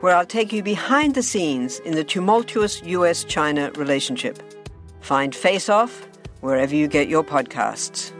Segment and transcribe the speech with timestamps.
[0.00, 4.40] where I'll take you behind the scenes in the tumultuous US China relationship.
[5.00, 6.06] Find Face Off
[6.40, 8.12] wherever you get your podcasts.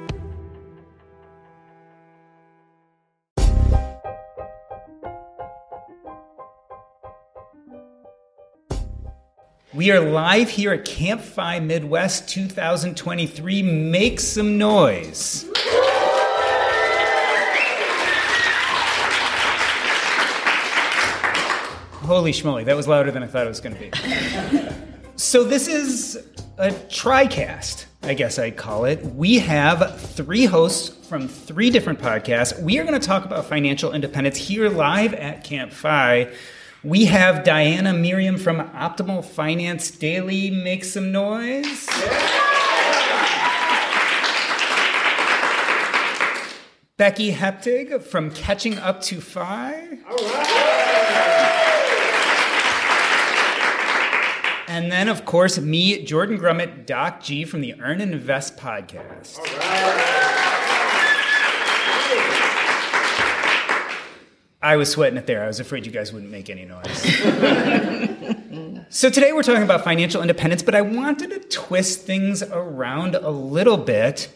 [9.75, 13.63] We are live here at Camp FI Midwest 2023.
[13.63, 15.45] Make some noise.
[22.09, 24.69] Holy schmoly, that was louder than I thought it was going to be.
[25.17, 26.17] so, this is
[26.57, 29.05] a TriCast, I guess I'd call it.
[29.05, 32.59] We have three hosts from three different podcasts.
[32.63, 36.33] We are going to talk about financial independence here live at Camp FI.
[36.83, 40.51] We have Diana Merriam from Optimal Finance Daily.
[40.51, 41.87] Make some noise.
[46.97, 49.99] Becky Heptig from Catching Up to FI.
[50.09, 50.78] All right.
[54.79, 59.37] And then, of course, me, Jordan Grumet, Doc G from the Earn and Invest podcast.
[64.63, 65.43] I was sweating it there.
[65.43, 67.03] I was afraid you guys wouldn't make any noise.
[68.89, 73.31] so today we're talking about financial independence, but I wanted to twist things around a
[73.31, 74.33] little bit.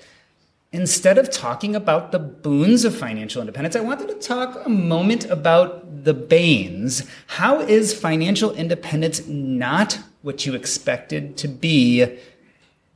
[0.72, 5.24] Instead of talking about the boons of financial independence, I wanted to talk a moment
[5.26, 7.08] about the banes.
[7.28, 12.18] How is financial independence not what you expected to be.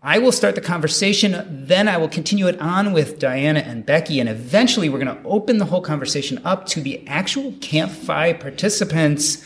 [0.03, 4.21] I will start the conversation, then I will continue it on with Diana and Becky,
[4.21, 8.35] and eventually we're going to open the whole conversation up to the actual Camp FI
[8.35, 9.45] participants,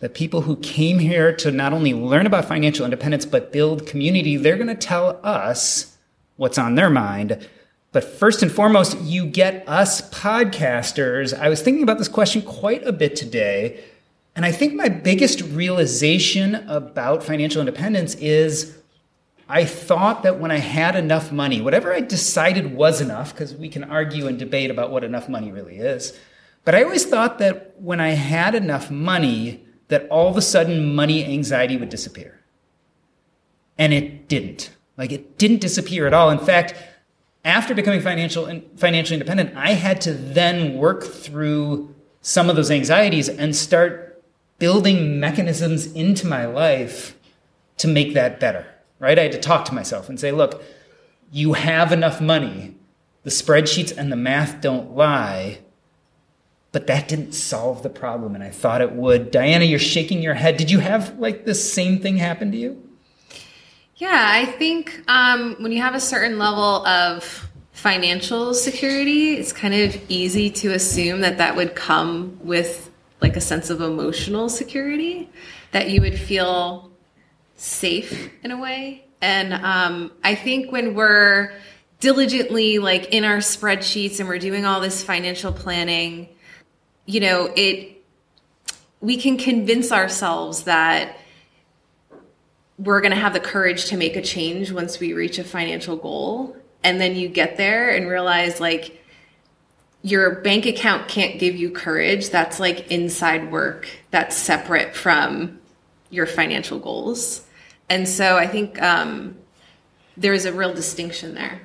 [0.00, 4.36] the people who came here to not only learn about financial independence, but build community.
[4.36, 5.96] They're going to tell us
[6.36, 7.48] what's on their mind.
[7.92, 11.38] But first and foremost, you get us podcasters.
[11.38, 13.78] I was thinking about this question quite a bit today
[14.34, 18.78] and I think my biggest realization about financial independence is
[19.48, 23.68] I thought that when I had enough money, whatever I decided was enough, because we
[23.68, 26.18] can argue and debate about what enough money really is,
[26.64, 30.94] but I always thought that when I had enough money, that all of a sudden
[30.94, 32.40] money anxiety would disappear.
[33.76, 34.70] And it didn't.
[34.96, 36.30] Like it didn't disappear at all.
[36.30, 36.74] In fact,
[37.44, 43.28] after becoming financial financially independent, I had to then work through some of those anxieties
[43.28, 44.11] and start
[44.62, 47.18] building mechanisms into my life
[47.76, 48.64] to make that better,
[49.00, 49.18] right?
[49.18, 50.62] I had to talk to myself and say, look,
[51.32, 52.76] you have enough money.
[53.24, 55.58] The spreadsheets and the math don't lie.
[56.70, 59.32] But that didn't solve the problem, and I thought it would.
[59.32, 60.58] Diana, you're shaking your head.
[60.58, 62.80] Did you have like the same thing happen to you?
[63.96, 69.74] Yeah, I think um, when you have a certain level of financial security, it's kind
[69.74, 72.91] of easy to assume that that would come with
[73.22, 75.30] like a sense of emotional security
[75.70, 76.90] that you would feel
[77.56, 79.04] safe in a way.
[79.20, 81.54] And um, I think when we're
[82.00, 86.28] diligently like in our spreadsheets and we're doing all this financial planning,
[87.06, 88.02] you know, it
[89.00, 91.16] we can convince ourselves that
[92.78, 95.96] we're going to have the courage to make a change once we reach a financial
[95.96, 96.56] goal.
[96.84, 99.01] And then you get there and realize like
[100.02, 102.30] your bank account can't give you courage.
[102.30, 105.60] That's like inside work that's separate from
[106.10, 107.46] your financial goals.
[107.88, 109.36] And so I think um,
[110.16, 111.60] there's a real distinction there.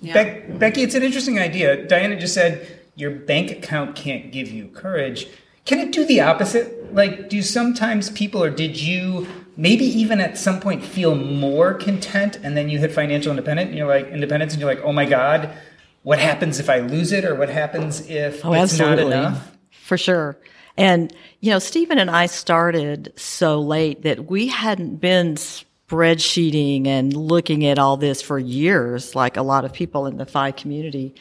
[0.00, 0.22] Yeah.
[0.22, 1.86] Be- Becky, it's an interesting idea.
[1.86, 5.26] Diana just said your bank account can't give you courage.
[5.64, 6.94] Can it do the opposite?
[6.94, 9.26] Like, do sometimes people, or did you
[9.56, 13.76] maybe even at some point feel more content and then you hit financial independence and
[13.76, 15.54] you're like, independence and you're like, oh my God,
[16.02, 19.04] what happens if I lose it or what happens if oh, it's absolutely.
[19.04, 19.56] not enough?
[19.70, 20.38] For sure.
[20.76, 27.14] And, you know, Stephen and I started so late that we hadn't been spreadsheeting and
[27.14, 31.14] looking at all this for years, like a lot of people in the FI community.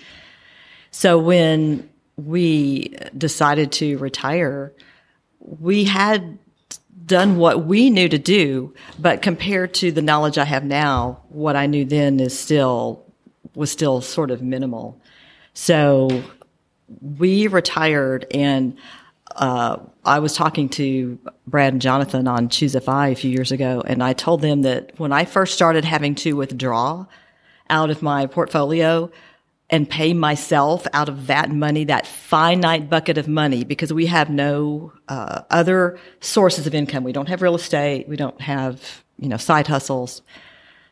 [0.92, 4.74] So when we decided to retire,
[5.40, 6.38] we had
[7.06, 11.56] done what we knew to do, but compared to the knowledge I have now, what
[11.56, 13.09] I knew then is still
[13.56, 15.00] was still sort of minimal.
[15.54, 16.24] So
[17.02, 18.78] we retired and
[19.36, 23.82] uh, I was talking to Brad and Jonathan on Choose FI a few years ago,
[23.86, 27.06] and I told them that when I first started having to withdraw
[27.70, 29.12] out of my portfolio
[29.70, 34.30] and pay myself out of that money, that finite bucket of money, because we have
[34.30, 37.04] no uh, other sources of income.
[37.04, 38.08] We don't have real estate.
[38.08, 40.24] We don't have, you know, side hustles.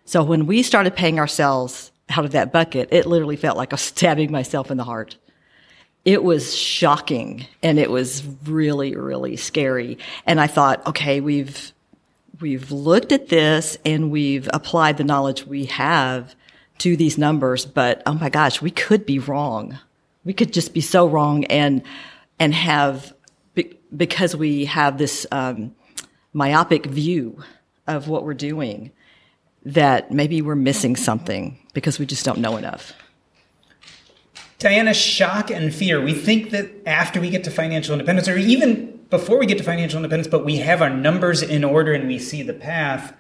[0.05, 3.75] So when we started paying ourselves out of that bucket, it literally felt like I
[3.75, 5.17] was stabbing myself in the heart
[6.07, 9.97] it was shocking and it was really, really scary.
[10.25, 11.73] And I thought, okay, we've,
[12.39, 16.33] we've looked at this and we've applied the knowledge we have
[16.77, 19.77] to these numbers, but oh my gosh, we could be wrong.
[20.23, 21.83] We could just be so wrong and,
[22.39, 23.13] and have,
[23.93, 25.75] because we have this, um,
[26.31, 27.43] myopic view
[27.85, 28.91] of what we're doing
[29.65, 32.91] that maybe we're missing something because we just don't know enough.
[34.57, 36.01] Diana, shock and fear.
[36.03, 39.63] We think that after we get to financial independence, or even before we get to
[39.63, 43.15] financial independence, but we have our numbers in order and we see the path,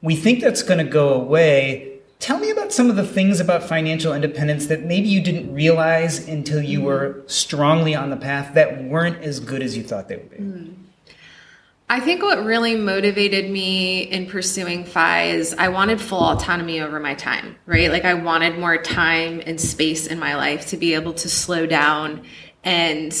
[0.00, 2.00] we think that's going to go away.
[2.18, 6.26] Tell me about some of the things about financial independence that maybe you didn't realize
[6.26, 10.16] until you were strongly on the path that weren't as good as you thought they
[10.16, 10.38] would be.
[10.38, 10.74] Mm.
[11.88, 16.98] I think what really motivated me in pursuing FI is I wanted full autonomy over
[16.98, 17.90] my time, right?
[17.90, 21.66] Like I wanted more time and space in my life to be able to slow
[21.66, 22.24] down
[22.64, 23.12] and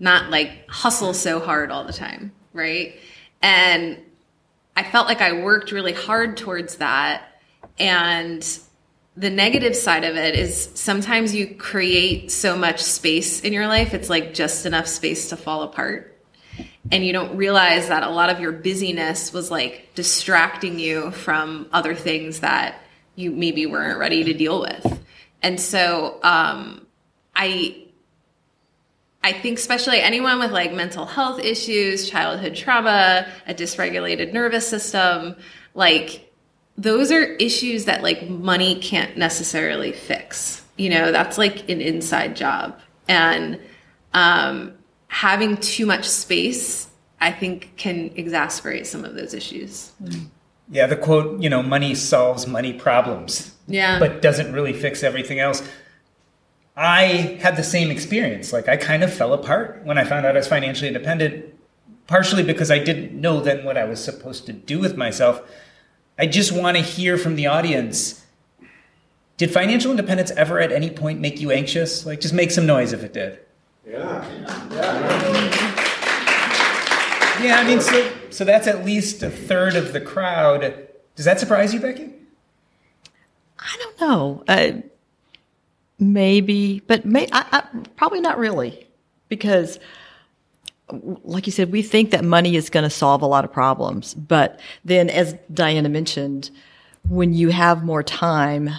[0.00, 2.98] not like hustle so hard all the time, right?
[3.42, 3.98] And
[4.74, 7.24] I felt like I worked really hard towards that.
[7.78, 8.42] And
[9.16, 13.92] the negative side of it is sometimes you create so much space in your life,
[13.92, 16.13] it's like just enough space to fall apart
[16.92, 21.66] and you don't realize that a lot of your busyness was like distracting you from
[21.72, 22.80] other things that
[23.16, 25.00] you maybe weren't ready to deal with.
[25.42, 26.86] And so um,
[27.34, 27.84] I
[29.22, 35.36] I think especially anyone with like mental health issues, childhood trauma, a dysregulated nervous system,
[35.74, 36.30] like
[36.76, 40.62] those are issues that like money can't necessarily fix.
[40.76, 42.78] You know, that's like an inside job.
[43.08, 43.60] And
[44.12, 44.74] um
[45.14, 46.88] having too much space,
[47.20, 49.92] I think, can exacerbate some of those issues.
[50.02, 50.26] Mm.
[50.68, 53.54] Yeah, the quote, you know, money solves money problems.
[53.68, 54.00] Yeah.
[54.00, 55.62] But doesn't really fix everything else.
[56.76, 58.52] I had the same experience.
[58.52, 61.54] Like, I kind of fell apart when I found out I was financially independent,
[62.08, 65.40] partially because I didn't know then what I was supposed to do with myself.
[66.18, 68.24] I just want to hear from the audience.
[69.36, 72.04] Did financial independence ever at any point make you anxious?
[72.04, 73.38] Like, just make some noise if it did.
[73.86, 74.28] Yeah.
[74.70, 75.84] Yeah.
[77.42, 80.88] Yeah, I mean, so so that's at least a third of the crowd.
[81.16, 82.10] Does that surprise you, Becky?
[83.58, 84.44] I don't know.
[84.48, 84.72] Uh,
[85.98, 87.62] maybe, but may, I, I,
[87.96, 88.86] probably not really,
[89.28, 89.78] because,
[90.90, 94.14] like you said, we think that money is going to solve a lot of problems.
[94.14, 96.50] But then, as Diana mentioned,
[97.08, 98.70] when you have more time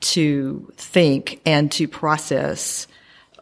[0.00, 2.86] to think and to process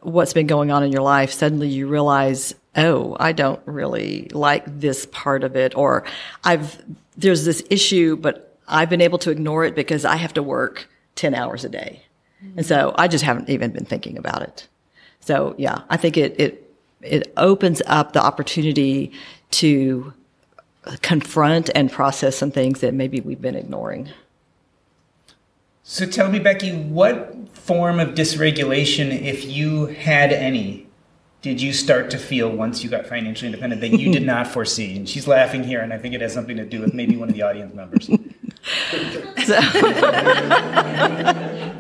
[0.04, 4.64] what's been going on in your life, suddenly you realize, oh, I don't really like
[4.80, 6.04] this part of it, or
[6.44, 6.82] I've,
[7.16, 10.88] there's this issue, but I've been able to ignore it because I have to work
[11.16, 12.02] 10 hours a day.
[12.44, 12.58] Mm-hmm.
[12.58, 14.68] And so I just haven't even been thinking about it.
[15.20, 19.12] So yeah, I think it, it, it opens up the opportunity
[19.52, 20.12] to
[21.00, 24.11] confront and process some things that maybe we've been ignoring.
[25.87, 30.87] So tell me, Becky, what form of dysregulation, if you had any,
[31.43, 34.97] did you start to feel once you got financially independent that you did not foresee?
[34.97, 37.29] And she's laughing here, and I think it has something to do with maybe one
[37.29, 38.07] of the audience members.
[38.07, 38.17] so,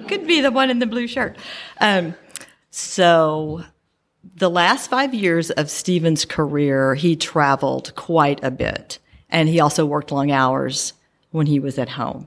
[0.06, 1.38] could be the one in the blue shirt.
[1.80, 2.14] Um,
[2.70, 3.64] so,
[4.36, 8.98] the last five years of Stephen's career, he traveled quite a bit,
[9.30, 10.92] and he also worked long hours
[11.30, 12.26] when he was at home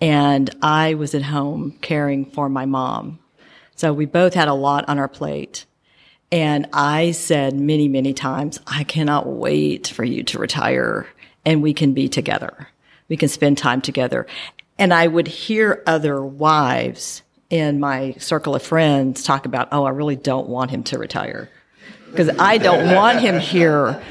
[0.00, 3.18] and I was at home caring for my mom.
[3.74, 5.64] So we both had a lot on our plate.
[6.30, 11.06] And I said many, many times, I cannot wait for you to retire
[11.44, 12.68] and we can be together.
[13.08, 14.26] We can spend time together.
[14.78, 19.90] And I would hear other wives in my circle of friends talk about, oh, I
[19.90, 21.48] really don't want him to retire.
[22.10, 24.02] because I don't want him here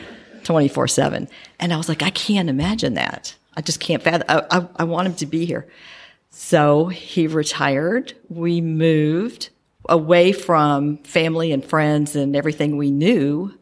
[0.44, 1.28] 24 7.
[1.60, 3.36] And I was like, I can't imagine that.
[3.58, 4.24] I just can't fathom.
[4.30, 5.68] I, I, I want him to be here.
[6.30, 8.14] So he retired.
[8.30, 9.50] We moved
[9.90, 13.58] away from family and friends and everything we knew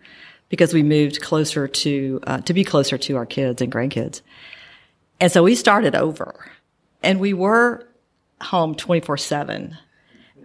[0.50, 4.22] because we moved closer to, uh, to be closer to our kids and grandkids.
[5.22, 6.52] And so we started over
[7.02, 7.88] and we were
[8.42, 9.78] home 24 7.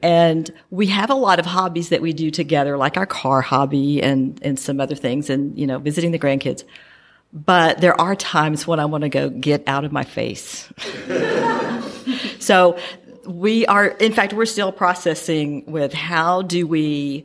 [0.03, 4.03] And we have a lot of hobbies that we do together, like our car hobby
[4.03, 6.65] and, and some other things and, you know, visiting the grandkids.
[7.33, 10.69] But there are times when I want to go get out of my face.
[12.41, 12.77] so
[13.25, 17.25] we are, in fact, we're still processing with how do we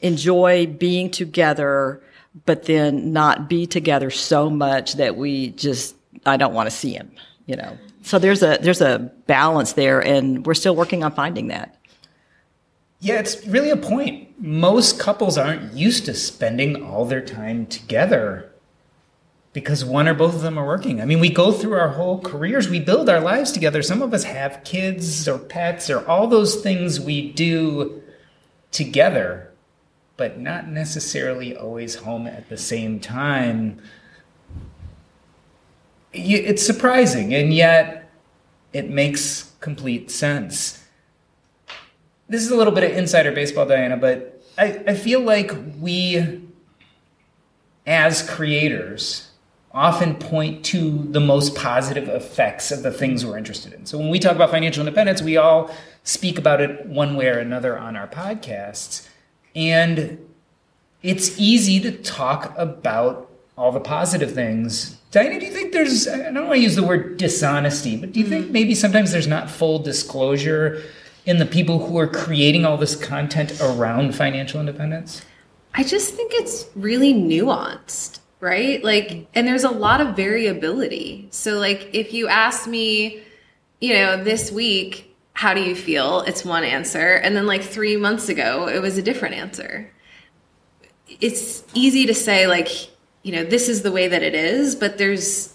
[0.00, 2.02] enjoy being together,
[2.44, 6.92] but then not be together so much that we just, I don't want to see
[6.92, 7.10] him,
[7.46, 7.78] you know.
[8.02, 11.76] So there's a, there's a balance there and we're still working on finding that.
[13.00, 14.28] Yeah, it's really a point.
[14.38, 18.49] Most couples aren't used to spending all their time together
[19.52, 21.00] because one or both of them are working.
[21.00, 23.82] I mean, we go through our whole careers, we build our lives together.
[23.82, 28.02] Some of us have kids or pets or all those things we do
[28.70, 29.50] together,
[30.16, 33.80] but not necessarily always home at the same time.
[36.12, 38.10] It's surprising, and yet
[38.72, 40.80] it makes complete sense
[42.30, 46.40] this is a little bit of insider baseball, Diana, but I, I feel like we,
[47.84, 49.29] as creators,
[49.72, 53.86] often point to the most positive effects of the things we're interested in.
[53.86, 55.70] So when we talk about financial independence, we all
[56.02, 59.08] speak about it one way or another on our podcasts.
[59.54, 60.18] And
[61.02, 64.96] it's easy to talk about all the positive things.
[65.10, 68.20] Diana, do you think there's, I don't want to use the word dishonesty, but do
[68.20, 68.50] you think mm.
[68.50, 70.82] maybe sometimes there's not full disclosure
[71.26, 75.22] in the people who are creating all this content around financial independence?
[75.74, 78.82] I just think it's really nuanced, right?
[78.82, 81.28] Like, and there's a lot of variability.
[81.30, 83.22] So, like, if you ask me,
[83.80, 86.20] you know, this week, how do you feel?
[86.22, 87.14] It's one answer.
[87.14, 89.90] And then, like, three months ago, it was a different answer.
[91.20, 92.68] It's easy to say, like,
[93.22, 95.54] you know, this is the way that it is, but there's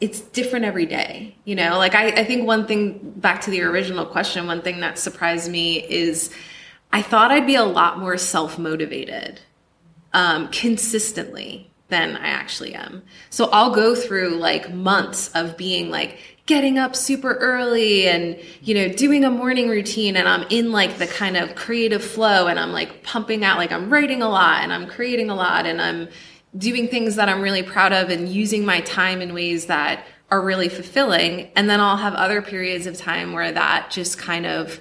[0.00, 3.62] it's different every day you know like I, I think one thing back to the
[3.62, 6.32] original question one thing that surprised me is
[6.92, 9.40] i thought i'd be a lot more self-motivated
[10.14, 16.18] um, consistently than i actually am so i'll go through like months of being like
[16.46, 20.98] getting up super early and you know doing a morning routine and i'm in like
[20.98, 24.62] the kind of creative flow and i'm like pumping out like i'm writing a lot
[24.62, 26.08] and i'm creating a lot and i'm
[26.56, 30.40] doing things that I'm really proud of and using my time in ways that are
[30.40, 31.50] really fulfilling.
[31.54, 34.80] And then I'll have other periods of time where that just kind of,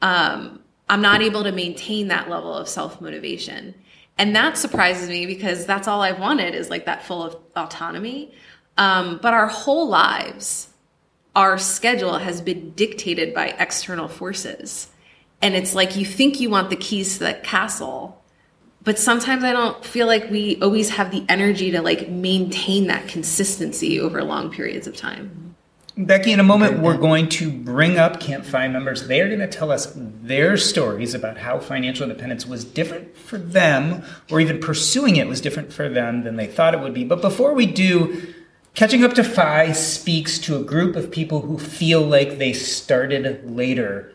[0.00, 3.74] um, I'm not able to maintain that level of self motivation.
[4.18, 8.32] And that surprises me because that's all I've wanted is like that full of autonomy.
[8.76, 10.68] Um, but our whole lives,
[11.34, 14.88] our schedule has been dictated by external forces.
[15.40, 18.22] And it's like you think you want the keys to that castle,
[18.84, 23.08] but sometimes I don't feel like we always have the energy to like maintain that
[23.08, 25.51] consistency over long periods of time.
[25.96, 29.08] Becky, in a moment, we're going to bring up Camp FI members.
[29.08, 33.36] They are going to tell us their stories about how financial independence was different for
[33.36, 37.04] them, or even pursuing it was different for them than they thought it would be.
[37.04, 38.34] But before we do,
[38.74, 43.54] Catching Up to FI speaks to a group of people who feel like they started
[43.54, 44.11] later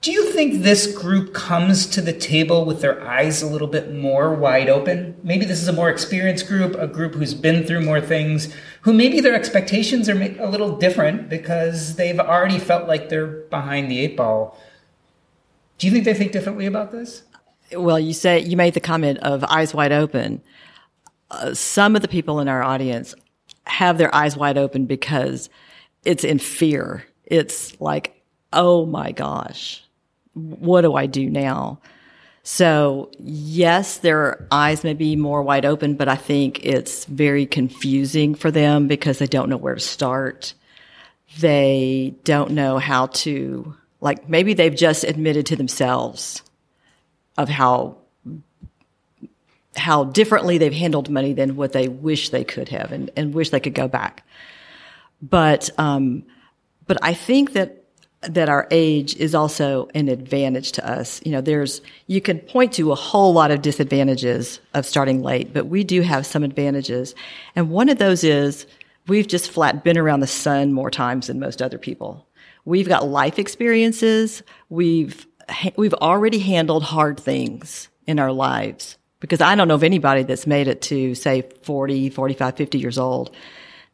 [0.00, 3.92] do you think this group comes to the table with their eyes a little bit
[3.92, 5.16] more wide open?
[5.24, 8.92] Maybe this is a more experienced group, a group who's been through more things, who
[8.92, 13.98] maybe their expectations are a little different because they've already felt like they're behind the
[13.98, 14.56] eight ball.
[15.78, 17.22] Do you think they think differently about this?
[17.72, 20.42] Well, you say you made the comment of eyes wide open.
[21.30, 23.16] Uh, some of the people in our audience
[23.64, 25.50] have their eyes wide open because
[26.04, 27.04] it's in fear.
[27.24, 29.84] It's like, oh my gosh,
[30.38, 31.80] what do I do now?
[32.42, 38.34] So yes, their eyes may be more wide open, but I think it's very confusing
[38.34, 40.54] for them because they don't know where to start.
[41.40, 46.42] They don't know how to, like, maybe they've just admitted to themselves
[47.36, 47.98] of how,
[49.76, 53.50] how differently they've handled money than what they wish they could have and, and wish
[53.50, 54.26] they could go back.
[55.20, 56.24] But, um,
[56.86, 57.77] but I think that
[58.22, 61.20] that our age is also an advantage to us.
[61.24, 65.52] You know, there's, you can point to a whole lot of disadvantages of starting late,
[65.54, 67.14] but we do have some advantages.
[67.54, 68.66] And one of those is
[69.06, 72.26] we've just flat been around the sun more times than most other people.
[72.64, 74.42] We've got life experiences.
[74.68, 75.26] We've,
[75.76, 80.46] we've already handled hard things in our lives Because I don't know of anybody that's
[80.46, 83.30] made it to say 40, 45, 50 years old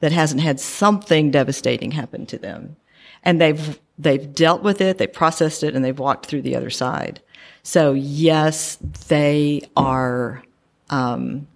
[0.01, 2.77] that hasn't had something devastating happen to them.
[3.23, 6.71] And they've, they've dealt with it, they processed it, and they've walked through the other
[6.71, 7.21] side.
[7.63, 8.77] So yes,
[9.09, 10.43] they are,
[10.91, 11.47] um,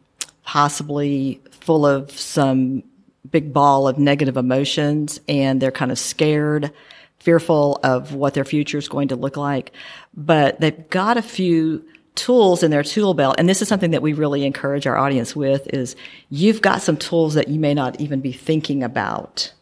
[0.45, 2.83] possibly full of some
[3.31, 6.73] big ball of negative emotions and they're kind of scared,
[7.19, 9.73] fearful of what their future is going to look like.
[10.15, 13.37] But they've got a few tools in their tool belt.
[13.39, 15.95] And this is something that we really encourage our audience with is
[16.31, 19.53] you've got some tools that you may not even be thinking about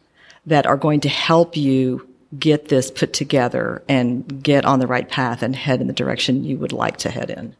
[0.45, 2.06] that are going to help you
[2.37, 6.43] get this put together and get on the right path and head in the direction
[6.43, 7.55] you would like to head in.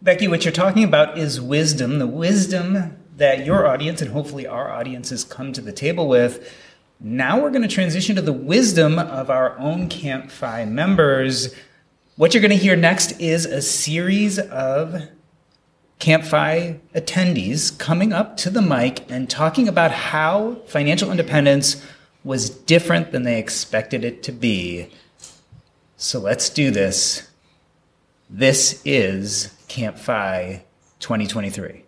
[0.00, 4.70] Becky, what you're talking about is wisdom, the wisdom that your audience and hopefully our
[4.70, 6.56] audiences come to the table with.
[7.00, 11.54] Now we're going to transition to the wisdom of our own Camp members.
[12.16, 15.08] What you're going to hear next is a series of
[15.98, 21.84] Camp attendees coming up to the mic and talking about how financial independence
[22.28, 24.86] was different than they expected it to be.
[25.96, 27.26] So let's do this.
[28.28, 30.62] This is Camp FI
[31.00, 31.84] 2023.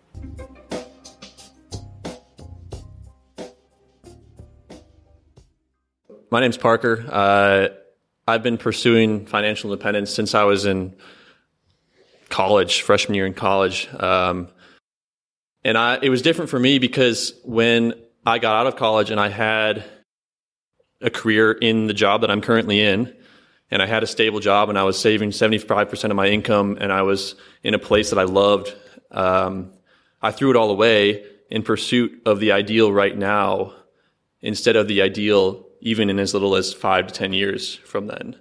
[6.31, 7.05] My name's Parker.
[7.07, 7.69] Uh,
[8.27, 10.97] I've been pursuing financial independence since I was in
[12.31, 13.91] college, freshman year in college.
[13.93, 14.49] Um,
[15.67, 17.93] and I, it was different for me because when
[18.25, 19.85] I got out of college and I had
[21.00, 23.14] a career in the job that I'm currently in,
[23.71, 26.92] and I had a stable job and I was saving 75% of my income and
[26.92, 28.75] I was in a place that I loved.
[29.11, 29.73] Um,
[30.21, 33.75] I threw it all away in pursuit of the ideal right now
[34.40, 38.37] instead of the ideal even in as little as five to 10 years from then.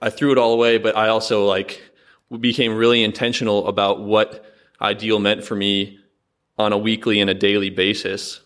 [0.00, 1.82] I threw it all away, but I also like
[2.40, 4.44] became really intentional about what
[4.80, 5.98] ideal meant for me
[6.58, 8.40] on a weekly and a daily basis.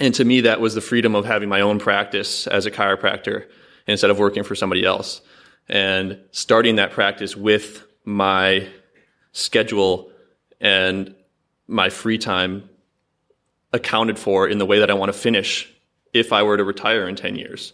[0.00, 3.46] And to me, that was the freedom of having my own practice as a chiropractor
[3.86, 5.20] instead of working for somebody else.
[5.68, 8.68] And starting that practice with my
[9.32, 10.10] schedule
[10.60, 11.14] and
[11.66, 12.68] my free time
[13.72, 15.70] accounted for in the way that I want to finish
[16.12, 17.72] if I were to retire in 10 years.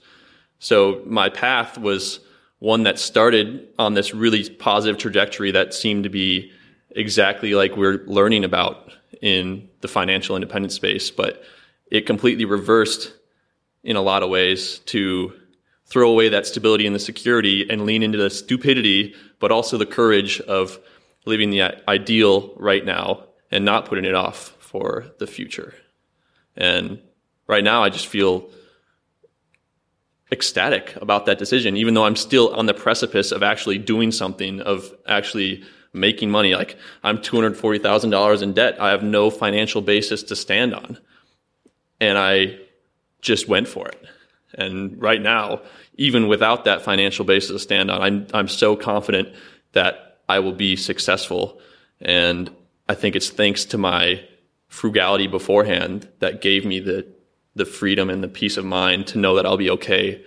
[0.59, 2.21] So my path was
[2.59, 6.53] one that started on this really positive trajectory that seemed to be
[6.91, 11.43] exactly like we're learning about in the financial independence space, but
[11.91, 13.13] it completely reversed
[13.83, 15.33] in a lot of ways to
[15.87, 19.87] throw away that stability and the security and lean into the stupidity, but also the
[19.87, 20.79] courage of
[21.27, 25.75] living the ideal right now and not putting it off for the future.
[26.57, 27.01] And
[27.49, 28.51] right now, I just feel
[30.31, 34.61] ecstatic about that decision, even though I'm still on the precipice of actually doing something,
[34.61, 36.55] of actually making money.
[36.55, 38.81] Like I'm $240,000 in debt.
[38.81, 40.99] I have no financial basis to stand on.
[42.01, 42.59] And I
[43.21, 44.03] just went for it.
[44.55, 45.63] And right now,
[45.95, 49.29] even without that financial basis to stand on, I'm, I'm so confident
[49.73, 51.61] that I will be successful.
[52.01, 52.51] And
[52.89, 54.25] I think it's thanks to my
[54.69, 57.07] frugality beforehand that gave me the,
[57.55, 60.25] the freedom and the peace of mind to know that I'll be okay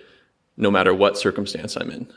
[0.56, 2.12] no matter what circumstance I'm in.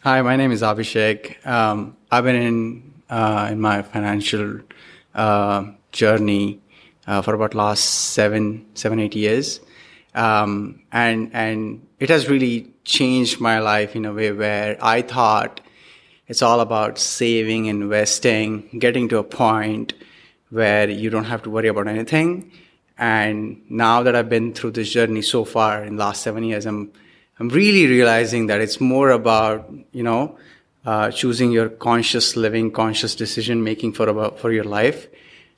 [0.00, 1.44] Hi, my name is Abhishek.
[1.46, 4.60] Um, I've been in, uh, in my financial
[5.14, 6.60] uh, journey
[7.06, 9.60] uh, for about last seven, seven, eight years.
[10.14, 15.60] Um, and, and it has really changed my life in a way where I thought
[16.26, 19.92] it's all about saving, investing, getting to a point
[20.50, 22.50] where you don't have to worry about anything.
[22.98, 26.64] And now that I've been through this journey so far in the last seven years,
[26.66, 26.90] I'm,
[27.38, 30.38] I'm really realizing that it's more about, you know,
[30.86, 35.08] uh, choosing your conscious living, conscious decision making for about, for your life.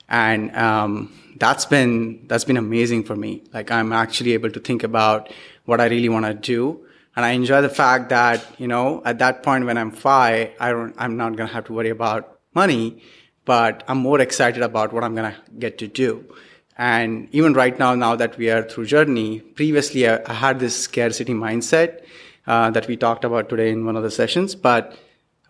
[0.08, 3.42] And, um, that's been that's been amazing for me.
[3.52, 5.32] Like I'm actually able to think about
[5.64, 6.84] what I really want to do,
[7.16, 10.70] and I enjoy the fact that you know at that point when I'm FI, I
[10.70, 13.02] don't I'm not gonna have to worry about money,
[13.44, 16.24] but I'm more excited about what I'm gonna get to do.
[16.76, 20.76] And even right now, now that we are through journey, previously I, I had this
[20.78, 22.04] scarcity mindset
[22.46, 24.96] uh, that we talked about today in one of the sessions, but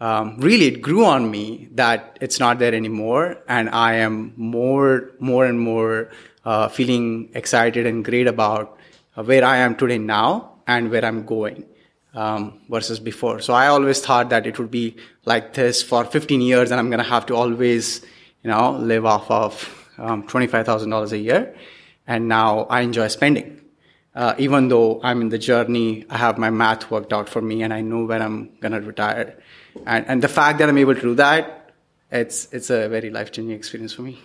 [0.01, 5.11] um, really it grew on me that it's not there anymore and i am more
[5.19, 6.11] more and more
[6.45, 8.79] uh, feeling excited and great about
[9.17, 11.65] uh, where i am today now and where i'm going
[12.15, 13.41] um, versus before.
[13.41, 16.91] So i always thought that it would be like this for 15 years and i'm
[16.91, 18.03] going to have to always
[18.43, 21.55] you know live off of um, $25000 a year.
[22.07, 23.55] And now i enjoy spending.
[24.15, 27.63] Uh, even though i'm in the journey i have my math worked out for me
[27.63, 29.39] and i know when i'm going to retire
[29.87, 31.59] and, and the fact that I'm able to do that
[32.11, 34.19] it's it's a very life changing experience for me.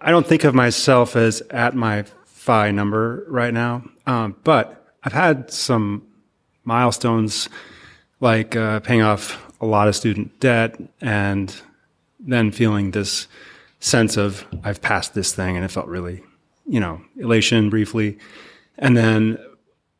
[0.00, 5.12] I don't think of myself as at my FI number right now, um, but I've
[5.12, 6.06] had some
[6.64, 7.48] milestones
[8.20, 11.54] like uh, paying off a lot of student debt and
[12.18, 13.28] then feeling this
[13.80, 16.22] sense of I've passed this thing and it felt really,
[16.66, 18.18] you know, elation briefly.
[18.78, 19.38] And then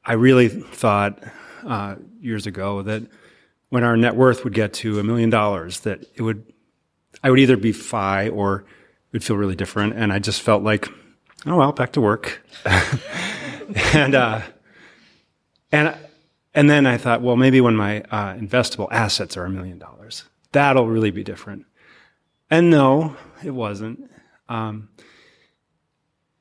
[0.04, 1.22] I really thought
[1.64, 3.04] uh, years ago that
[3.72, 6.44] when our net worth would get to a million dollars, that it would,
[7.22, 9.94] I would either be FI or it would feel really different.
[9.94, 10.88] And I just felt like,
[11.46, 12.46] oh well, back to work.
[13.94, 14.42] and uh,
[15.72, 15.96] and
[16.52, 20.24] and then I thought, well, maybe when my uh, investable assets are a million dollars,
[20.52, 21.64] that'll really be different.
[22.50, 24.10] And no, it wasn't.
[24.50, 24.90] Um,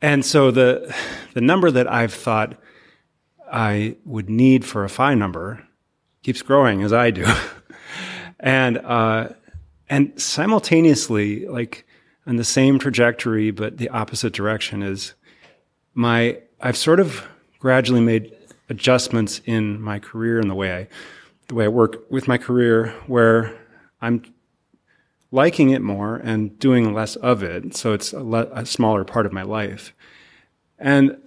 [0.01, 0.93] and so the
[1.33, 2.59] the number that I've thought
[3.49, 5.65] I would need for a FI number
[6.23, 7.25] keeps growing as I do.
[8.39, 9.29] and, uh,
[9.89, 11.85] and simultaneously, like
[12.25, 15.13] on the same trajectory, but the opposite direction is
[15.93, 17.27] my, I've sort of
[17.59, 18.35] gradually made
[18.69, 20.87] adjustments in my career and the way I,
[21.47, 23.57] the way I work with my career where
[24.01, 24.23] I'm
[25.31, 27.75] liking it more and doing less of it.
[27.75, 29.93] So it's a, le- a smaller part of my life.
[30.77, 31.17] And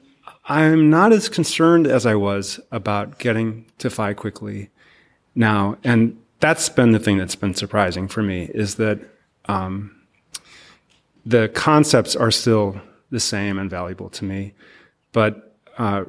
[0.46, 4.70] I'm not as concerned as I was about getting to FI quickly
[5.34, 5.76] now.
[5.84, 9.00] And that's been the thing that's been surprising for me is that
[9.46, 9.94] um,
[11.24, 14.52] the concepts are still the same and valuable to me,
[15.12, 16.04] but uh,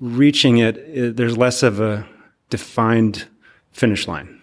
[0.00, 2.06] reaching it, it, there's less of a
[2.50, 3.26] defined
[3.72, 4.40] finish line,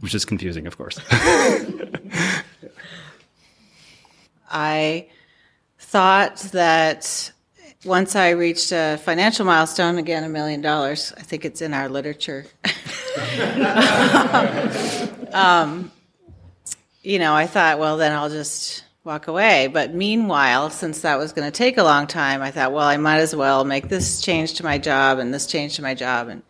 [0.00, 0.98] which is confusing, of course.
[4.50, 5.06] I
[5.78, 7.32] thought that
[7.84, 11.88] once I reached a financial milestone, again, a million dollars, I think it's in our
[11.88, 12.44] literature.
[15.32, 15.92] um,
[17.02, 19.68] you know, I thought, well, then I'll just walk away.
[19.68, 22.96] But meanwhile, since that was going to take a long time, I thought, well, I
[22.96, 26.28] might as well make this change to my job and this change to my job.
[26.28, 26.42] And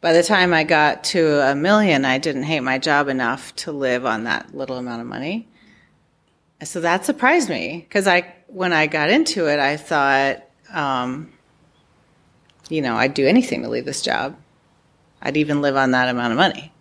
[0.00, 3.72] by the time I got to a million, I didn't hate my job enough to
[3.72, 5.48] live on that little amount of money.
[6.64, 11.32] So that surprised me because I, when I got into it, I thought, um,
[12.68, 14.36] you know, I'd do anything to leave this job.
[15.22, 16.72] I'd even live on that amount of money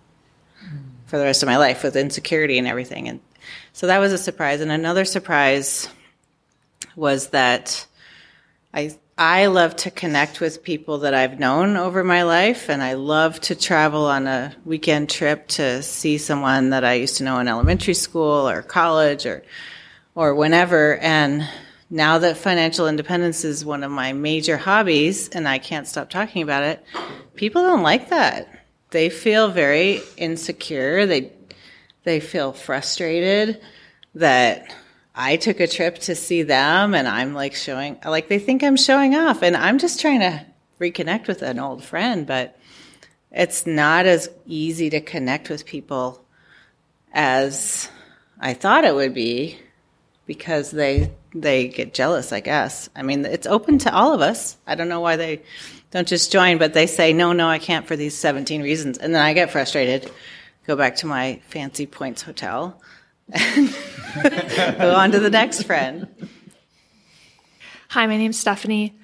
[1.06, 3.08] for the rest of my life with insecurity and everything.
[3.08, 3.20] And
[3.74, 4.62] so that was a surprise.
[4.62, 5.88] And another surprise
[6.96, 7.86] was that
[8.74, 12.96] I I love to connect with people that I've known over my life, and I
[12.96, 17.40] love to travel on a weekend trip to see someone that I used to know
[17.40, 19.44] in elementary school or college or
[20.16, 20.98] or whenever.
[20.98, 21.48] And
[21.90, 26.42] now that financial independence is one of my major hobbies and I can't stop talking
[26.42, 26.84] about it,
[27.36, 28.66] people don't like that.
[28.90, 31.06] They feel very insecure.
[31.06, 31.32] They
[32.04, 33.60] they feel frustrated
[34.14, 34.74] that
[35.16, 38.78] I took a trip to see them and I'm like showing like they think I'm
[38.78, 40.46] showing off and I'm just trying to
[40.80, 42.58] reconnect with an old friend, but
[43.32, 46.24] it's not as easy to connect with people
[47.14, 47.90] as
[48.40, 49.60] I thought it would be
[50.26, 52.90] because they they get jealous, I guess.
[52.96, 54.58] I mean, it's open to all of us.
[54.66, 55.42] I don't know why they
[55.92, 58.98] don't just join, but they say, no, no, I can't for these 17 reasons.
[58.98, 60.12] And then I get frustrated,
[60.66, 62.82] go back to my fancy points hotel,
[63.32, 63.76] and
[64.78, 66.08] go on to the next friend.
[67.90, 68.98] Hi, my name's Stephanie.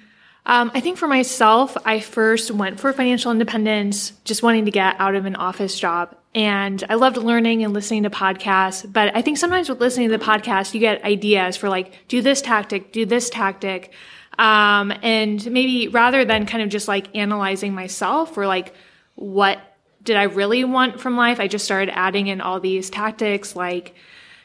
[0.44, 4.96] Um, I think for myself, I first went for financial independence, just wanting to get
[4.98, 6.16] out of an office job.
[6.34, 8.90] And I loved learning and listening to podcasts.
[8.90, 12.22] But I think sometimes with listening to the podcast, you get ideas for like, do
[12.22, 13.92] this tactic, do this tactic.
[14.38, 18.74] Um, and maybe rather than kind of just like analyzing myself or like,
[19.14, 19.58] what
[20.02, 21.38] did I really want from life?
[21.38, 23.94] I just started adding in all these tactics like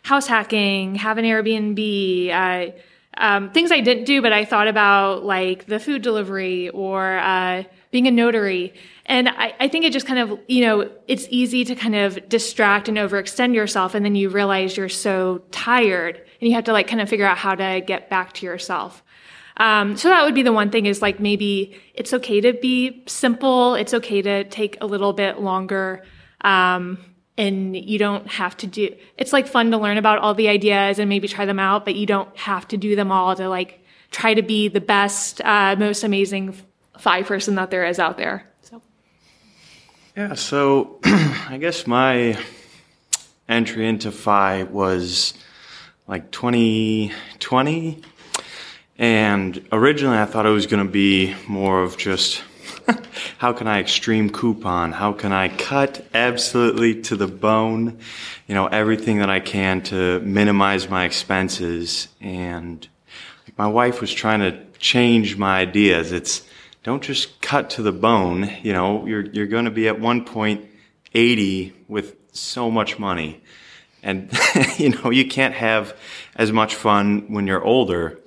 [0.03, 2.71] house hacking, have an Airbnb, uh,
[3.17, 7.63] um, things I didn't do, but I thought about like the food delivery or uh,
[7.91, 8.73] being a notary.
[9.07, 12.27] And I, I, think it just kind of, you know, it's easy to kind of
[12.27, 13.95] distract and overextend yourself.
[13.95, 17.25] And then you realize you're so tired and you have to like kind of figure
[17.25, 19.01] out how to get back to yourself.
[19.55, 23.03] Um, so that would be the one thing is like maybe it's okay to be
[23.07, 23.75] simple.
[23.75, 26.03] It's okay to take a little bit longer.
[26.41, 26.99] Um,
[27.37, 30.97] and you don't have to do it's like fun to learn about all the ideas
[30.97, 33.83] and maybe try them out but you don't have to do them all to like
[34.09, 36.55] try to be the best uh, most amazing
[36.97, 38.51] FI person that there is out there
[40.17, 42.35] yeah so i guess my
[43.47, 45.35] entry into FI was
[46.07, 48.01] like 2020
[48.97, 52.43] and originally i thought it was going to be more of just
[53.37, 54.93] how can I extreme coupon?
[54.93, 57.99] How can I cut absolutely to the bone?
[58.47, 62.07] You know, everything that I can to minimize my expenses.
[62.21, 62.87] And
[63.57, 66.13] my wife was trying to change my ideas.
[66.13, 66.47] It's
[66.87, 68.49] don't just cut to the bone.
[68.63, 70.65] You know, you're, you're going to be at one point
[71.13, 73.41] 80 with so much money.
[74.01, 74.31] And,
[74.77, 75.97] you know, you can't have
[76.37, 78.17] as much fun when you're older.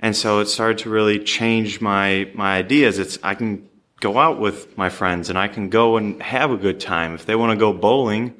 [0.00, 2.98] And so it started to really change my, my ideas.
[2.98, 6.58] It's, I can go out with my friends and I can go and have a
[6.58, 7.14] good time.
[7.14, 8.34] If they want to go bowling,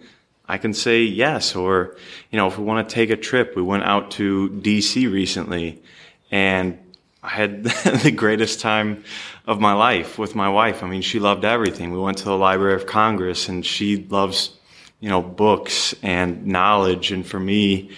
[0.46, 1.56] I can say yes.
[1.56, 1.96] Or,
[2.30, 5.82] you know, if we want to take a trip, we went out to DC recently
[6.30, 6.78] and
[7.24, 7.64] I had
[8.02, 9.04] the greatest time
[9.46, 10.82] of my life with my wife.
[10.82, 11.92] I mean, she loved everything.
[11.92, 14.56] We went to the Library of Congress and she loves,
[15.00, 17.12] you know, books and knowledge.
[17.12, 17.90] And for me,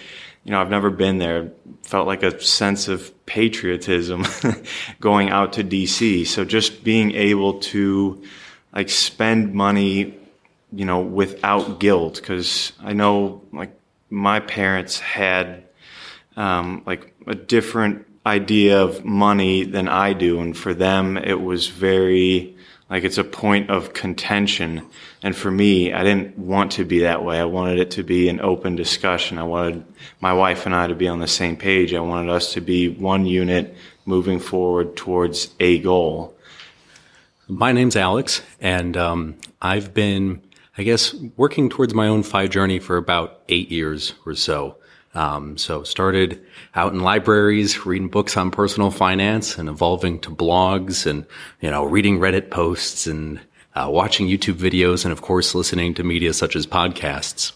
[0.44, 1.52] you know, I've never been there.
[1.82, 4.24] Felt like a sense of patriotism
[5.00, 6.26] going out to DC.
[6.26, 8.22] So just being able to
[8.72, 10.18] like spend money,
[10.72, 12.20] you know, without guilt.
[12.24, 13.78] Cause I know like
[14.10, 15.62] my parents had,
[16.36, 20.40] um, like a different idea of money than I do.
[20.40, 22.56] And for them, it was very,
[22.90, 24.84] like it's a point of contention.
[25.22, 27.38] And for me, I didn't want to be that way.
[27.38, 29.38] I wanted it to be an open discussion.
[29.38, 29.84] I wanted
[30.20, 31.94] my wife and I to be on the same page.
[31.94, 36.34] I wanted us to be one unit moving forward towards a goal.
[37.48, 40.42] My name's Alex, and um, I've been,
[40.76, 44.76] I guess, working towards my own FI journey for about eight years or so.
[45.16, 51.06] Um, so started out in libraries, reading books on personal finance and evolving to blogs
[51.06, 51.24] and,
[51.62, 53.40] you know, reading Reddit posts and
[53.74, 57.52] uh, watching YouTube videos and of course listening to media such as podcasts.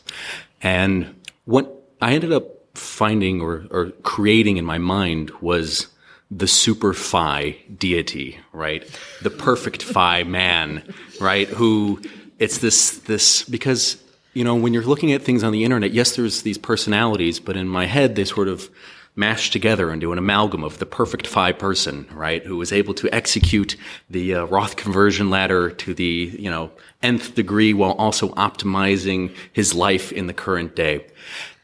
[0.63, 1.71] And what
[2.01, 5.87] I ended up finding or, or creating in my mind was
[6.31, 8.89] the super FI deity, right?
[9.23, 10.83] The perfect FI man,
[11.21, 11.49] right?
[11.49, 12.01] Who
[12.39, 16.17] it's this, this, because you know, when you're looking at things on the internet, yes,
[16.17, 18.71] there's these personalities, but in my head, they sort of
[19.17, 22.45] mash together into an amalgam of the perfect FI person, right?
[22.47, 23.77] Who was able to execute
[24.09, 26.71] the uh, Roth conversion ladder to the, you know,
[27.03, 31.07] nth degree while also optimizing his life in the current day.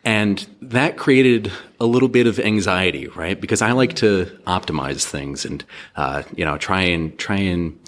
[0.05, 1.51] And that created
[1.81, 3.41] a little bit of anxiety, right?
[3.41, 5.65] Because I like to optimize things and,
[5.97, 7.79] uh, you know, try and, try and,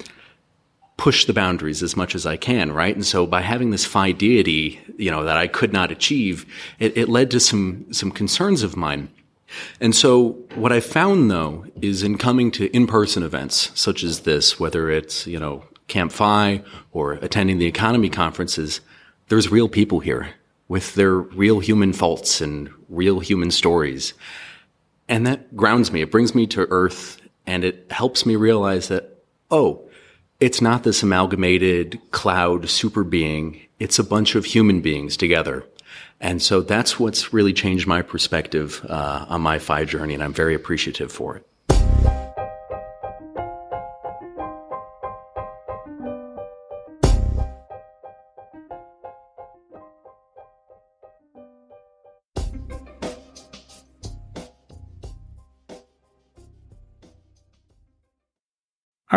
[0.98, 2.94] push the boundaries as much as I can, right?
[2.94, 6.44] And so by having this FI deity, you know, that I could not achieve,
[6.78, 9.08] it, it led to some, some concerns of mine.
[9.80, 14.60] And so what I found though is in coming to in-person events such as this,
[14.60, 18.80] whether it's, you know, Camp FI or attending the economy conferences,
[19.28, 20.30] there's real people here
[20.66, 24.14] with their real human faults and real human stories.
[25.08, 26.02] And that grounds me.
[26.02, 29.87] It brings me to earth and it helps me realize that, oh,
[30.40, 33.60] it's not this amalgamated cloud super being.
[33.78, 35.64] It's a bunch of human beings together.
[36.20, 40.32] And so that's what's really changed my perspective uh, on my FI journey, and I'm
[40.32, 41.46] very appreciative for it.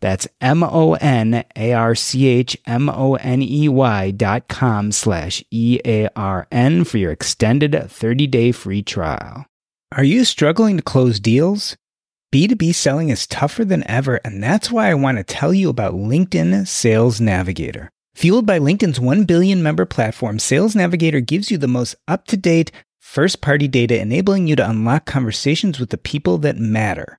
[0.00, 4.92] That's M O N A R C H M O N E Y dot com
[4.92, 9.46] slash E A R N for your extended 30 day free trial.
[9.92, 11.76] Are you struggling to close deals?
[12.32, 15.94] B2B selling is tougher than ever, and that's why I want to tell you about
[15.94, 17.90] LinkedIn Sales Navigator.
[18.14, 22.36] Fueled by LinkedIn's 1 billion member platform, Sales Navigator gives you the most up to
[22.36, 27.18] date, first party data, enabling you to unlock conversations with the people that matter.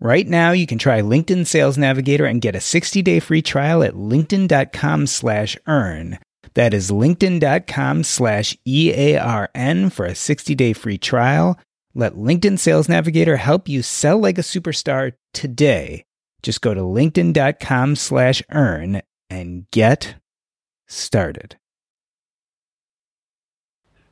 [0.00, 3.82] Right now, you can try LinkedIn Sales Navigator and get a 60 day free trial
[3.82, 6.18] at linkedin.com slash earn.
[6.54, 11.58] That is linkedin.com slash EARN for a 60 day free trial.
[11.94, 16.04] Let LinkedIn Sales Navigator help you sell like a superstar today
[16.42, 20.16] just go to linkedin.com slash earn and get
[20.86, 21.57] started.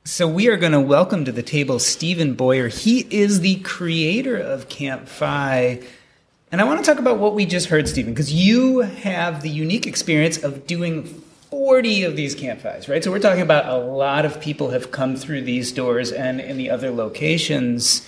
[0.07, 2.69] So we are going to welcome to the table Stephen Boyer.
[2.69, 5.83] He is the creator of Camp FI.
[6.53, 9.51] And I want to talk about what we just heard, Stephen, because you have the
[9.51, 11.03] unique experience of doing
[11.51, 13.03] 40 of these Camp FIs, right?
[13.03, 16.57] So we're talking about a lot of people have come through these doors and in
[16.57, 18.07] the other locations.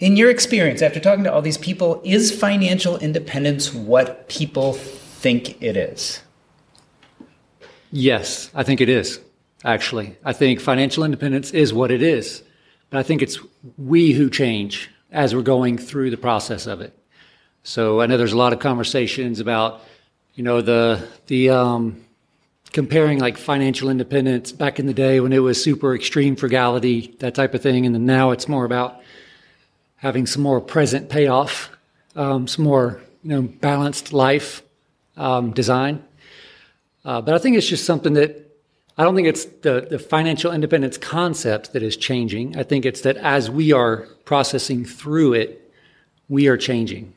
[0.00, 5.62] In your experience, after talking to all these people, is financial independence what people think
[5.62, 6.20] it is?
[7.92, 9.20] Yes, I think it is,
[9.64, 10.16] actually.
[10.24, 12.42] I think financial independence is what it is.
[12.90, 13.38] But I think it's
[13.78, 16.96] we who change as we're going through the process of it.
[17.62, 19.82] So I know there's a lot of conversations about,
[20.34, 22.04] you know, the, the, um,
[22.72, 27.34] comparing like financial independence back in the day when it was super extreme frugality, that
[27.34, 27.86] type of thing.
[27.86, 29.00] And then now it's more about
[29.96, 31.70] having some more present payoff,
[32.16, 34.62] um, some more you know balanced life
[35.16, 36.02] um, design.
[37.04, 38.51] Uh, but I think it's just something that
[38.98, 42.56] I don't think it's the, the financial independence concept that is changing.
[42.56, 45.72] I think it's that as we are processing through it,
[46.28, 47.14] we are changing.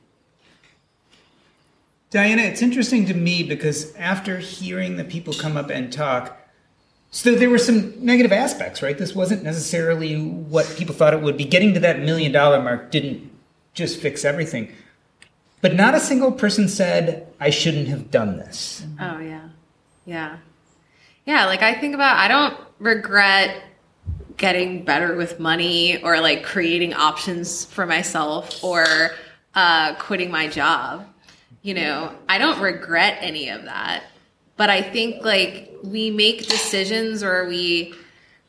[2.12, 6.38] Diania, it's interesting to me because after hearing the people come up and talk,
[7.12, 8.98] so there were some negative aspects, right?
[8.98, 11.46] This wasn't necessarily what people thought it would be.
[11.46, 13.32] Getting to that million dollar mark didn't
[13.74, 14.72] just fix everything.
[15.62, 18.86] But not a single person said, I shouldn't have done this.
[19.00, 19.50] Oh, yeah.
[20.06, 20.38] Yeah.
[21.26, 21.46] Yeah.
[21.46, 23.64] Like I think about, I don't regret
[24.38, 29.12] getting better with money or like creating options for myself or
[29.54, 31.08] uh, quitting my job.
[31.62, 34.04] You know, I don't regret any of that
[34.58, 37.94] but I think like we make decisions or we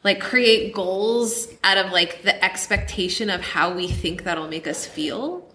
[0.05, 4.87] like create goals out of like the expectation of how we think that'll make us
[4.87, 5.49] feel.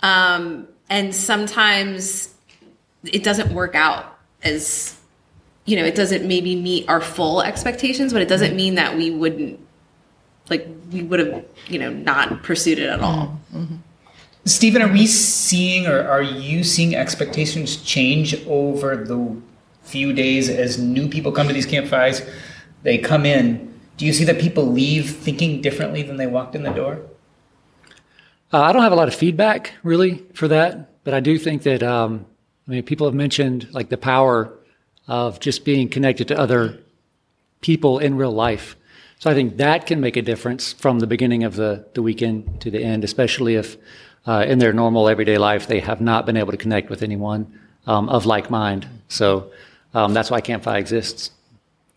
[0.00, 2.34] Um, and sometimes
[3.04, 4.98] it doesn't work out as
[5.64, 9.10] you know, it doesn't maybe meet our full expectations, but it doesn't mean that we
[9.10, 9.60] wouldn't
[10.50, 13.40] like we would have, you know, not pursued it at all.
[13.54, 13.76] Mm-hmm.
[14.44, 19.40] Stephen, are we seeing or are you seeing expectations change over the
[19.82, 22.22] few days as new people come to these Camp FIs?
[22.82, 23.72] They come in.
[23.96, 27.00] Do you see that people leave thinking differently than they walked in the door?
[28.52, 31.62] Uh, I don't have a lot of feedback really for that, but I do think
[31.62, 32.26] that um,
[32.68, 34.52] I mean people have mentioned like the power
[35.08, 36.78] of just being connected to other
[37.60, 38.76] people in real life.
[39.18, 42.60] So I think that can make a difference from the beginning of the, the weekend
[42.60, 43.76] to the end, especially if
[44.26, 47.58] uh, in their normal everyday life they have not been able to connect with anyone
[47.86, 48.86] um, of like mind.
[49.08, 49.50] So
[49.92, 51.30] um, that's why Camp FI exists.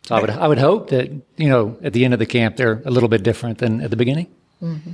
[0.04, 2.56] So I would I would hope that you know at the end of the camp
[2.56, 4.28] they're a little bit different than at the beginning.
[4.64, 4.92] Mm-hmm.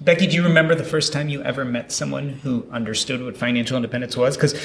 [0.00, 3.76] Becky, do you remember the first time you ever met someone who understood what financial
[3.76, 4.36] independence was?
[4.36, 4.60] Because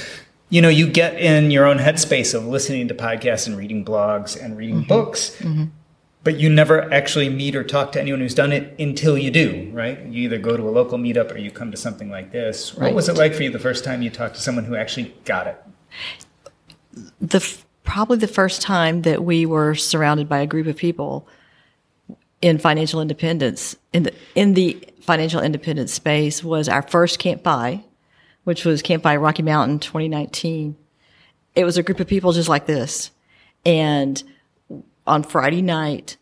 [0.52, 4.40] you know you get in your own headspace of listening to podcasts and reading blogs
[4.40, 4.88] and reading mm-hmm.
[4.88, 5.36] books.
[5.40, 5.66] Mm-hmm.
[6.24, 9.72] But you never actually meet or talk to anyone who's done it until you do,
[9.74, 10.00] right?
[10.06, 12.76] You either go to a local meetup or you come to something like this.
[12.76, 12.88] Right.
[12.88, 15.16] What was it like for you the first time you talked to someone who actually
[15.26, 15.64] got it?
[17.20, 21.28] The probably the first time that we were surrounded by a group of people
[22.42, 27.84] in financial independence in the in the financial independence space was our first Camp FI,
[28.44, 30.76] which was Camp FI Rocky Mountain 2019.
[31.56, 33.12] It was a group of people just like this,
[33.66, 34.22] and
[35.06, 36.18] on Friday night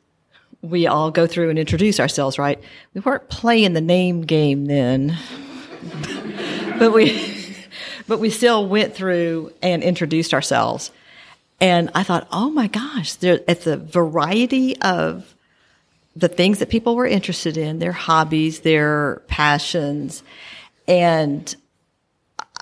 [0.62, 2.60] we all go through and introduce ourselves, right?
[2.94, 5.18] We weren't playing the name game then,
[6.80, 7.56] but we,
[8.08, 10.92] but we still went through and introduced ourselves.
[11.62, 15.36] And I thought, oh my gosh, there, it's a variety of
[16.16, 20.24] the things that people were interested in, their hobbies, their passions.
[20.88, 21.54] And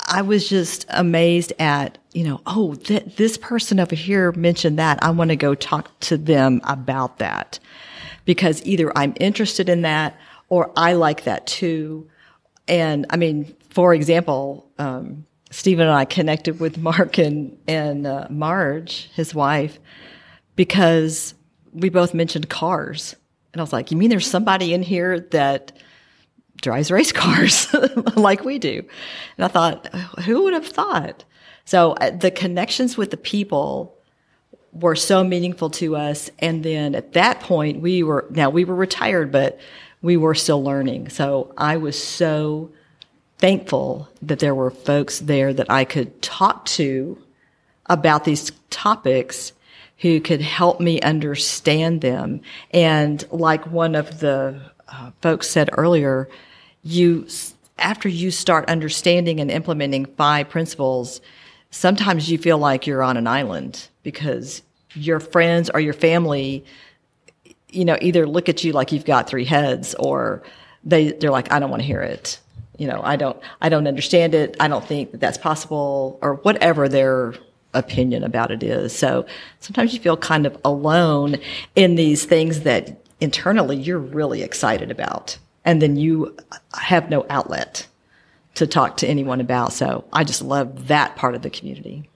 [0.07, 5.03] I was just amazed at, you know, oh, th- this person over here mentioned that.
[5.03, 7.59] I want to go talk to them about that
[8.25, 10.17] because either I'm interested in that
[10.49, 12.09] or I like that too.
[12.67, 18.27] And I mean, for example, um, Stephen and I connected with Mark and, and uh,
[18.29, 19.77] Marge, his wife,
[20.55, 21.33] because
[21.73, 23.15] we both mentioned cars.
[23.53, 25.73] And I was like, you mean there's somebody in here that
[26.61, 27.73] drives race cars
[28.15, 28.83] like we do?
[29.37, 29.87] And I thought,
[30.25, 31.23] who would have thought?
[31.65, 33.97] So uh, the connections with the people
[34.71, 36.29] were so meaningful to us.
[36.39, 39.59] And then at that point, we were, now we were retired, but
[40.01, 41.09] we were still learning.
[41.09, 42.71] So I was so
[43.39, 47.21] thankful that there were folks there that I could talk to
[47.87, 49.53] about these topics
[49.99, 52.41] who could help me understand them.
[52.71, 56.29] And like one of the uh, folks said earlier,
[56.87, 57.27] you,
[57.77, 61.21] after you start understanding and implementing FI principles,
[61.69, 64.61] sometimes you feel like you're on an island because
[64.93, 66.63] your friends or your family,
[67.69, 70.41] you know, either look at you like you've got three heads or
[70.83, 72.39] they, they're like, I don't want to hear it.
[72.77, 74.55] You know, I don't, I don't understand it.
[74.59, 77.33] I don't think that that's possible or whatever their
[77.73, 78.95] opinion about it is.
[78.95, 79.25] So
[79.59, 81.37] sometimes you feel kind of alone
[81.75, 85.37] in these things that internally you're really excited about.
[85.67, 86.33] And then you
[86.75, 87.87] have no outlet
[88.55, 89.73] to talk to anyone about.
[89.73, 92.09] So I just love that part of the community.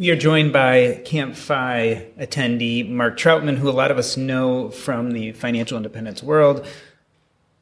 [0.00, 5.12] Are joined by Camp FI attendee Mark Troutman, who a lot of us know from
[5.12, 6.66] the financial independence world.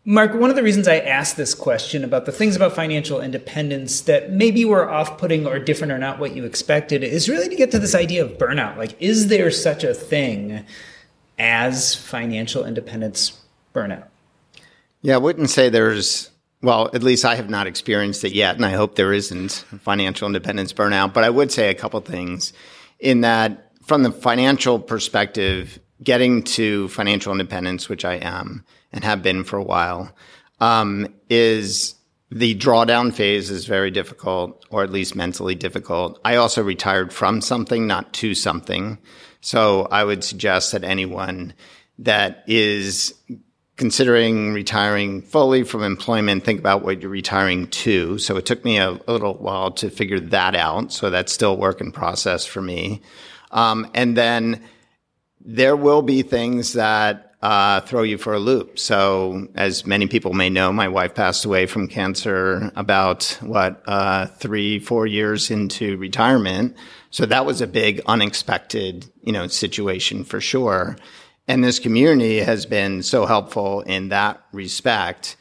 [0.04, 4.02] Mark, one of the reasons I asked this question about the things about financial independence
[4.02, 7.56] that maybe were off putting or different or not what you expected is really to
[7.56, 8.76] get to this idea of burnout.
[8.76, 10.64] Like, is there such a thing
[11.40, 13.40] as financial independence
[13.74, 14.06] burnout?
[15.00, 16.30] Yeah, I wouldn't say there's,
[16.60, 20.26] well, at least I have not experienced it yet, and I hope there isn't financial
[20.26, 21.14] independence burnout.
[21.14, 22.52] But I would say a couple things
[22.98, 29.22] in that from the financial perspective, getting to financial independence, which I am and have
[29.22, 30.14] been for a while,
[30.60, 31.94] um, is
[32.30, 36.20] the drawdown phase is very difficult, or at least mentally difficult.
[36.24, 38.98] I also retired from something, not to something.
[39.40, 41.54] So I would suggest that anyone
[41.98, 43.14] that is
[43.78, 48.18] considering retiring fully from employment, think about what you're retiring to.
[48.18, 50.92] So it took me a, a little while to figure that out.
[50.92, 53.00] So that's still work in process for me.
[53.52, 54.62] Um, and then
[55.40, 58.80] there will be things that uh, throw you for a loop.
[58.80, 64.26] So, as many people may know, my wife passed away from cancer about what uh,
[64.26, 66.76] three, four years into retirement.
[67.10, 70.96] So that was a big, unexpected, you know, situation for sure.
[71.48, 75.36] And this community has been so helpful in that respect.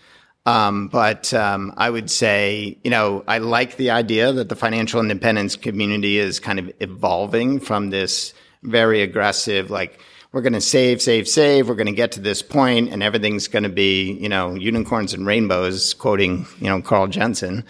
[0.45, 5.01] Um, but um, I would say, you know, I like the idea that the financial
[5.01, 8.33] independence community is kind of evolving from this
[8.63, 9.99] very aggressive, like,
[10.33, 11.69] we're going to save, save, save.
[11.69, 15.13] We're going to get to this point and everything's going to be, you know, unicorns
[15.13, 17.63] and rainbows, quoting, you know, Carl Jensen.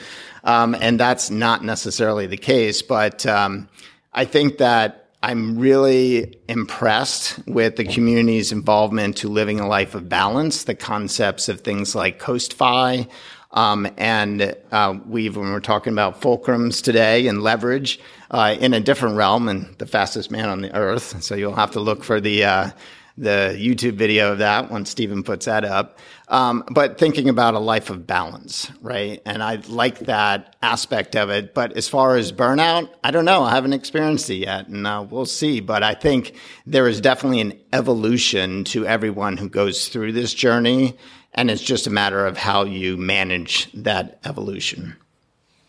[0.43, 2.81] Um, and that's not necessarily the case.
[2.81, 3.69] But um,
[4.11, 10.07] I think that I'm really impressed with the community's involvement to living a life of
[10.07, 13.09] balance, the concepts of things like CoastFi.
[13.51, 17.99] Um, and uh, we've, when we're talking about fulcrums today and leverage
[18.30, 21.24] uh, in a different realm and the fastest man on the earth.
[21.24, 22.70] So you'll have to look for the, uh,
[23.18, 25.97] the YouTube video of that once Stephen puts that up.
[26.28, 29.22] Um, but thinking about a life of balance, right?
[29.26, 31.53] And I like that aspect of it.
[31.53, 33.43] But as far as burnout, I don't know.
[33.43, 35.61] I haven't experienced it yet, and uh, we'll see.
[35.61, 40.97] But I think there is definitely an evolution to everyone who goes through this journey,
[41.34, 44.95] and it's just a matter of how you manage that evolution.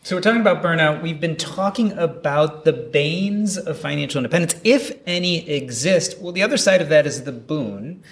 [0.09, 1.03] So we're talking about burnout.
[1.03, 6.19] We've been talking about the banes of financial independence, if any exist.
[6.19, 8.03] Well, the other side of that is the boon.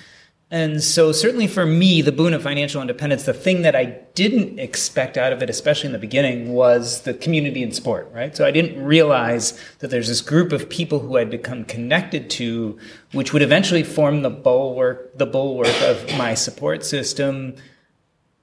[0.51, 4.59] And so, certainly for me, the boon of financial independence, the thing that I didn't
[4.59, 8.37] expect out of it, especially in the beginning, was the community and sport, right?
[8.37, 12.79] So, I didn't realize that there's this group of people who I'd become connected to,
[13.13, 17.55] which would eventually form the bulwark, the bulwark of my support system.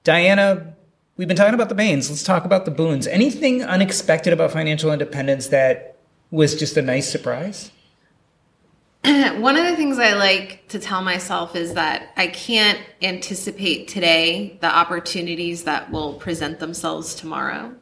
[0.02, 0.74] Diania,
[1.16, 2.10] we've been talking about the banes.
[2.10, 3.06] Let's talk about the boons.
[3.06, 5.96] Anything unexpected about financial independence that
[6.30, 7.70] was just a nice surprise?
[9.04, 14.58] one of the things I like to tell myself is that I can't anticipate today
[14.60, 17.74] the opportunities that will present themselves tomorrow.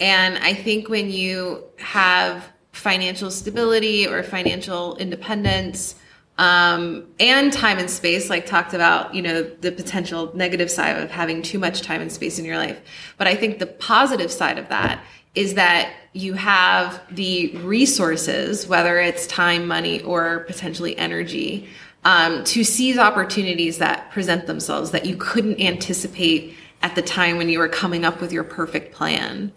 [0.00, 5.96] And I think when you have financial stability or financial independence,
[6.38, 11.10] um, and time and space, like talked about, you know, the potential negative side of
[11.10, 12.80] having too much time and space in your life.
[13.16, 18.98] But I think the positive side of that is that you have the resources, whether
[18.98, 21.68] it's time, money, or potentially energy,
[22.04, 27.48] um, to seize opportunities that present themselves that you couldn't anticipate at the time when
[27.48, 29.52] you were coming up with your perfect plan.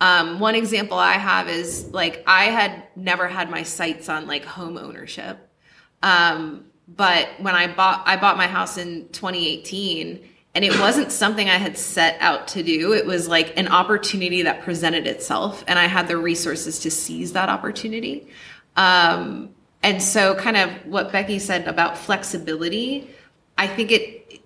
[0.00, 4.44] Um, one example I have is like I had never had my sights on like
[4.44, 5.38] home ownership.
[6.02, 11.48] Um, but when I bought, I bought my house in 2018 and it wasn't something
[11.48, 12.92] I had set out to do.
[12.92, 17.32] It was like an opportunity that presented itself and I had the resources to seize
[17.32, 18.28] that opportunity.
[18.76, 19.50] Um,
[19.82, 23.10] and so kind of what Becky said about flexibility,
[23.58, 24.40] I think it,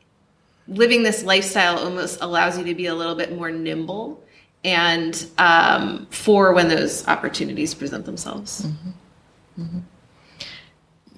[0.66, 4.22] living this lifestyle almost allows you to be a little bit more nimble
[4.64, 8.66] and um, for when those opportunities present themselves.
[8.66, 9.62] Mm-hmm.
[9.62, 9.78] Mm-hmm.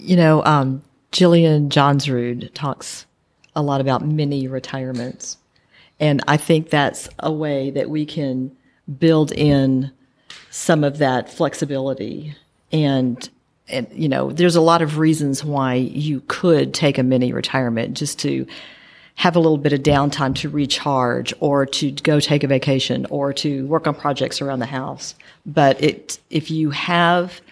[0.01, 0.83] You know, um,
[1.13, 3.07] Jillian Johnsrud talks
[3.55, 5.37] a lot about mini retirements.
[5.99, 8.57] And I think that's a way that we can
[8.99, 9.91] build in
[10.51, 12.35] some of that flexibility.
[12.73, 13.29] And,
[13.69, 17.97] and, you know, there's a lot of reasons why you could take a mini retirement
[17.97, 18.47] just to
[19.17, 23.35] have a little bit of downtime to recharge or to go take a vacation or
[23.35, 25.15] to work on projects around the house.
[25.45, 27.43] But it, if you have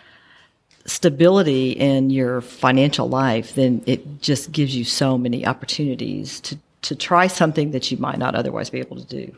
[0.88, 6.96] stability in your financial life, then it just gives you so many opportunities to, to
[6.96, 9.34] try something that you might not otherwise be able to do.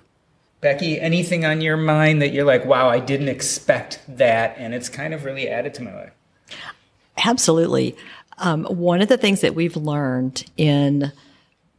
[0.61, 4.89] Becky, anything on your mind that you're like, wow, I didn't expect that, and it's
[4.89, 6.13] kind of really added to my life?
[7.25, 7.97] Absolutely.
[8.39, 11.13] Um, one of the things that we've learned in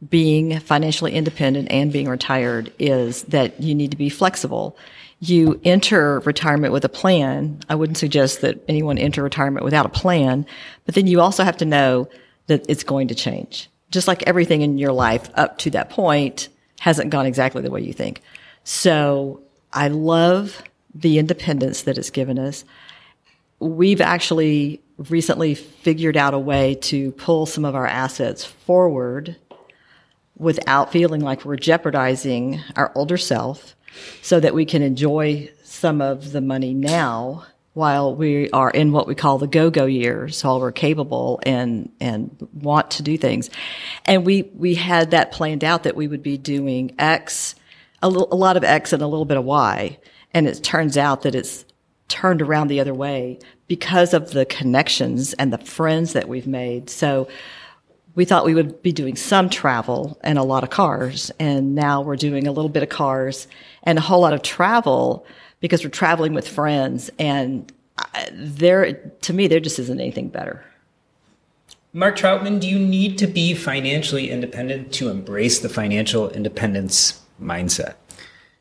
[0.08, 4.76] being financially independent and being retired is that you need to be flexible
[5.22, 7.60] you enter retirement with a plan.
[7.68, 10.44] I wouldn't suggest that anyone enter retirement without a plan,
[10.84, 12.08] but then you also have to know
[12.48, 13.70] that it's going to change.
[13.92, 16.48] Just like everything in your life up to that point
[16.80, 18.20] hasn't gone exactly the way you think.
[18.64, 19.40] So
[19.72, 20.60] I love
[20.92, 22.64] the independence that it's given us.
[23.60, 29.36] We've actually recently figured out a way to pull some of our assets forward
[30.36, 33.76] without feeling like we're jeopardizing our older self
[34.22, 39.06] so that we can enjoy some of the money now while we are in what
[39.06, 43.48] we call the go-go years, while we're capable and, and want to do things.
[44.04, 47.54] And we, we had that planned out that we would be doing X,
[48.02, 49.98] a, lot of X and a little bit of Y.
[50.34, 51.64] And it turns out that it's
[52.08, 53.38] turned around the other way
[53.68, 56.90] because of the connections and the friends that we've made.
[56.90, 57.28] So
[58.14, 61.30] we thought we would be doing some travel and a lot of cars.
[61.38, 63.46] And now we're doing a little bit of cars
[63.82, 65.26] and a whole lot of travel
[65.60, 67.10] because we're traveling with friends.
[67.18, 70.64] And uh, there, to me, there just isn't anything better.
[71.94, 77.94] Mark Troutman, do you need to be financially independent to embrace the financial independence mindset?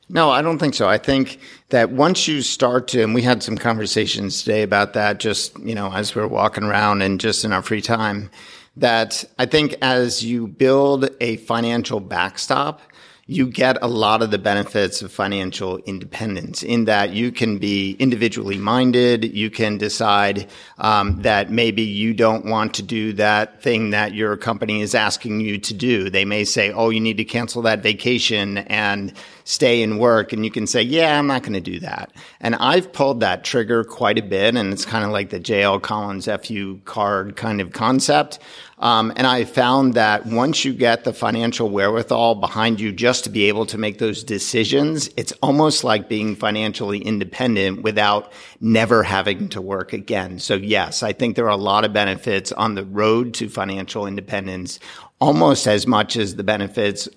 [0.09, 0.89] No, I don't think so.
[0.89, 1.39] I think
[1.69, 5.73] that once you start to, and we had some conversations today about that just, you
[5.73, 8.29] know, as we are walking around and just in our free time,
[8.77, 12.81] that I think as you build a financial backstop,
[13.27, 17.93] you get a lot of the benefits of financial independence in that you can be
[17.93, 19.23] individually minded.
[19.23, 20.49] You can decide
[20.79, 25.39] um, that maybe you don't want to do that thing that your company is asking
[25.39, 26.09] you to do.
[26.09, 29.13] They may say, "Oh, you need to cancel that vacation and
[29.43, 32.55] stay and work," and you can say, "Yeah, I'm not going to do that." And
[32.55, 36.27] I've pulled that trigger quite a bit, and it's kind of like the JL Collins
[36.27, 38.39] FU card kind of concept.
[38.81, 43.29] Um, and I found that once you get the financial wherewithal behind you just to
[43.29, 49.49] be able to make those decisions, it's almost like being financially independent without never having
[49.49, 50.39] to work again.
[50.39, 54.07] So yes, I think there are a lot of benefits on the road to financial
[54.07, 54.79] independence,
[55.19, 57.07] almost as much as the benefits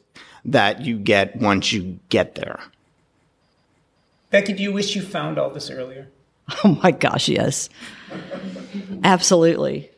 [0.45, 2.61] that you get once you get there.
[4.31, 6.09] Becky, do you wish you found all this earlier?
[6.63, 7.71] Oh my gosh, yes.
[9.03, 9.91] Absolutely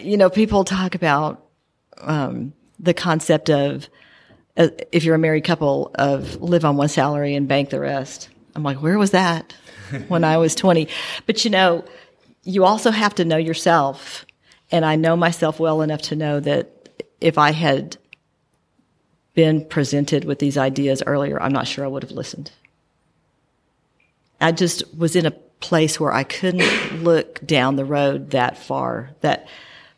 [0.00, 1.44] you know, people talk about
[1.98, 3.88] um, the concept of
[4.56, 8.28] uh, if you're a married couple of live on one salary and bank the rest.
[8.54, 9.52] I'm like, where was that
[10.08, 10.88] when I was 20?
[11.26, 11.84] But you know,
[12.44, 14.26] you also have to know yourself.
[14.70, 16.88] And I know myself well enough to know that
[17.20, 17.96] if I had
[19.34, 22.50] been presented with these ideas earlier, I'm not sure I would have listened.
[24.40, 25.30] I just was in a
[25.60, 29.46] place where I couldn't look down the road that far, that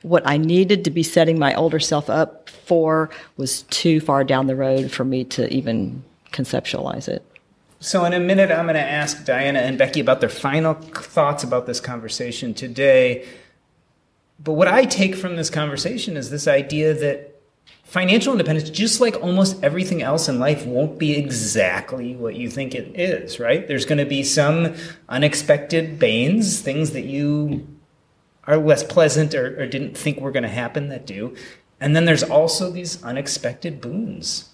[0.03, 4.47] what I needed to be setting my older self up for was too far down
[4.47, 7.25] the road for me to even conceptualize it.
[7.81, 11.45] So, in a minute, I'm going to ask Diania and Becky about their final thoughts
[11.45, 13.27] about this conversation today.
[14.43, 17.34] But what I take from this conversation is this idea that
[17.95, 22.75] financial independence, just like almost everything else in life, won't be exactly what you think
[22.75, 23.69] it is, right?
[23.69, 24.75] There's going to be some
[25.09, 27.69] unexpected banes, things that you
[28.49, 31.37] are less pleasant or, or didn't think were going to happen that do.
[31.79, 34.49] And then there's also these unexpected boons,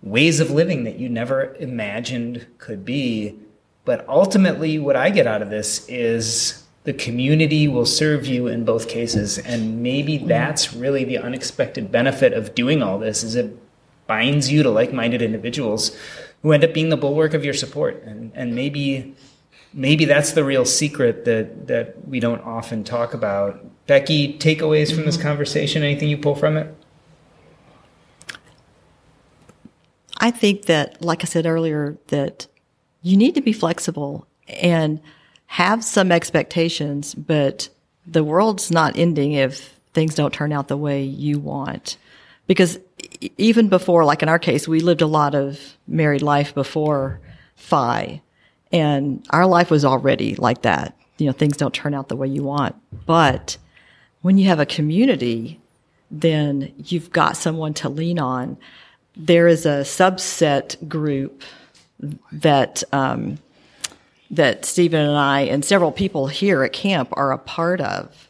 [0.00, 3.36] ways of living that you never imagined could be.
[3.84, 8.64] But ultimately, what I get out of this is the community will serve you in
[8.64, 9.38] both cases.
[9.38, 13.58] And maybe that's really the unexpected benefit of doing all this is it
[14.06, 15.96] binds you to like-minded individuals
[16.42, 18.02] who end up being the bulwark of your support.
[18.04, 19.14] And, and maybe
[19.72, 23.64] maybe that's the real secret that that we don't often talk about.
[23.86, 25.26] Becky, takeaways from this mm-hmm.
[25.26, 25.82] conversation?
[25.82, 26.74] Anything you pull from it?
[30.18, 32.46] I think that, like I said earlier, that
[33.02, 35.00] you need to be flexible and
[35.46, 37.68] have some expectations, but
[38.06, 41.96] the world's not ending if things don't turn out the way you want.
[42.46, 42.78] Because
[43.38, 47.20] even before, like in our case, we lived a lot of married life before
[47.56, 48.20] FI.
[48.72, 50.96] And our life was already like that.
[51.18, 52.74] You know, things don't turn out the way you want.
[53.06, 53.56] But
[54.22, 55.60] when you have a community,
[56.10, 58.56] then you've got someone to lean on.
[59.16, 61.42] There is a subset group
[62.32, 63.38] that um,
[64.36, 68.28] that Stephen and I and several people here at camp are a part of.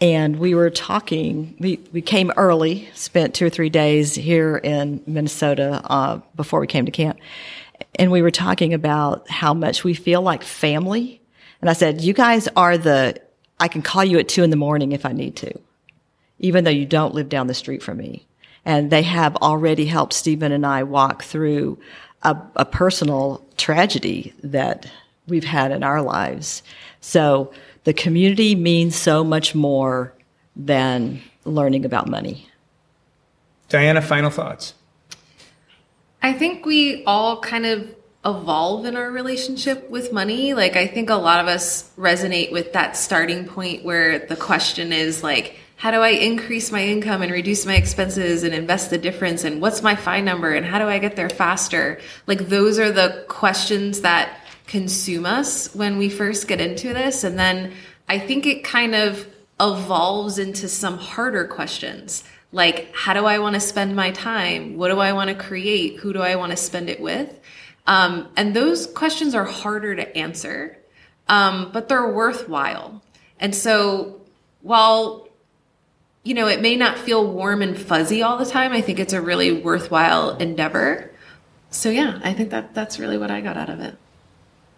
[0.00, 5.02] And we were talking, we, we came early, spent two or three days here in
[5.06, 7.18] Minnesota uh, before we came to camp
[7.94, 11.20] and we were talking about how much we feel like family.
[11.60, 13.20] And I said, you guys are the,
[13.58, 15.58] I can call you at two in the morning if I need to,
[16.38, 18.26] even though you don't live down the street from me.
[18.64, 21.78] And they have already helped Stephen and I walk through
[22.22, 24.90] a, a personal tragedy that
[25.28, 26.62] we've had in our lives.
[27.00, 27.52] So
[27.84, 30.12] the community means so much more
[30.56, 32.46] than learning about money.
[33.68, 34.74] Diania, final thoughts.
[36.22, 40.52] I think we all kind of evolve in our relationship with money.
[40.54, 44.92] Like, I think a lot of us resonate with that starting point where the question
[44.92, 48.98] is like, how do I increase my income and reduce my expenses and invest the
[48.98, 49.44] difference?
[49.44, 50.52] And what's my FI number?
[50.52, 52.00] And how do I get there faster?
[52.26, 57.24] Like, those are the questions that consume us when we first get into this.
[57.24, 57.72] And then
[58.08, 59.26] I think it kind of
[59.58, 62.22] evolves into some harder questions.
[62.52, 64.76] Like how do i want to spend my time?
[64.76, 65.96] What do i want to create?
[65.96, 67.40] Who do i want to spend it with?
[67.86, 70.78] Um, and those questions are harder to answer
[71.28, 73.02] um, but they're worthwhile.
[73.38, 74.20] And so
[74.62, 75.28] while
[76.24, 79.12] you know it may not feel warm and fuzzy all the time i think it's
[79.12, 81.10] a really worthwhile endeavor.
[81.70, 83.96] So yeah i think that that's really what i got out of it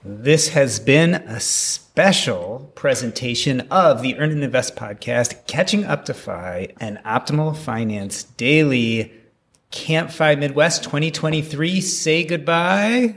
[0.03, 6.15] this has been a special presentation of the Earn and Invest podcast, Catching Up to
[6.15, 9.13] FI and Optimal Finance Daily.
[9.71, 11.81] Camp FI Midwest 2023.
[11.81, 13.17] Say goodbye.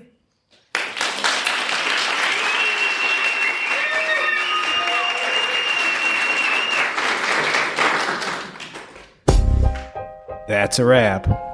[10.48, 11.53] That's a wrap.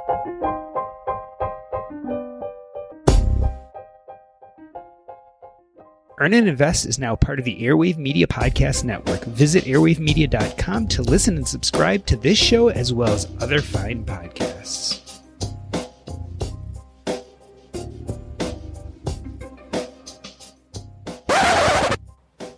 [6.21, 9.23] Earn and Invest is now part of the Airwave Media Podcast Network.
[9.23, 14.99] Visit airwavemedia.com to listen and subscribe to this show as well as other fine podcasts.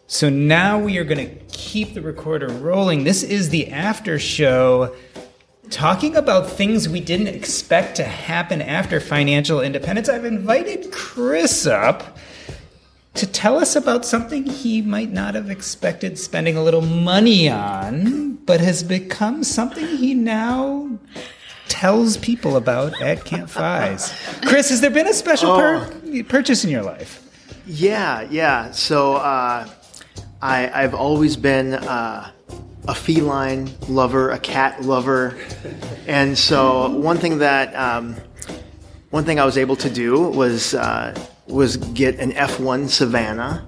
[0.08, 3.04] So now we are going to keep the recorder rolling.
[3.04, 4.96] This is the after show
[5.70, 10.10] talking about things we didn't expect to happen after financial independence.
[10.10, 12.18] I've invited Chris up
[13.22, 18.34] to tell us about something he might not have expected spending a little money on,
[18.48, 20.90] but has become something he now
[21.68, 24.12] tells people about at Camp FI's.
[24.48, 25.88] Chris, has there been a special Oh.
[26.30, 27.22] purchase in your life?
[27.68, 28.72] Yeah, yeah.
[28.72, 29.70] So uh,
[30.42, 32.32] I, I've always been uh,
[32.88, 35.38] a feline lover, a cat lover,
[36.08, 38.16] and so one thing that um,
[39.12, 41.14] one thing I was able to do was uh,
[41.48, 43.66] was get an F1 Savannah,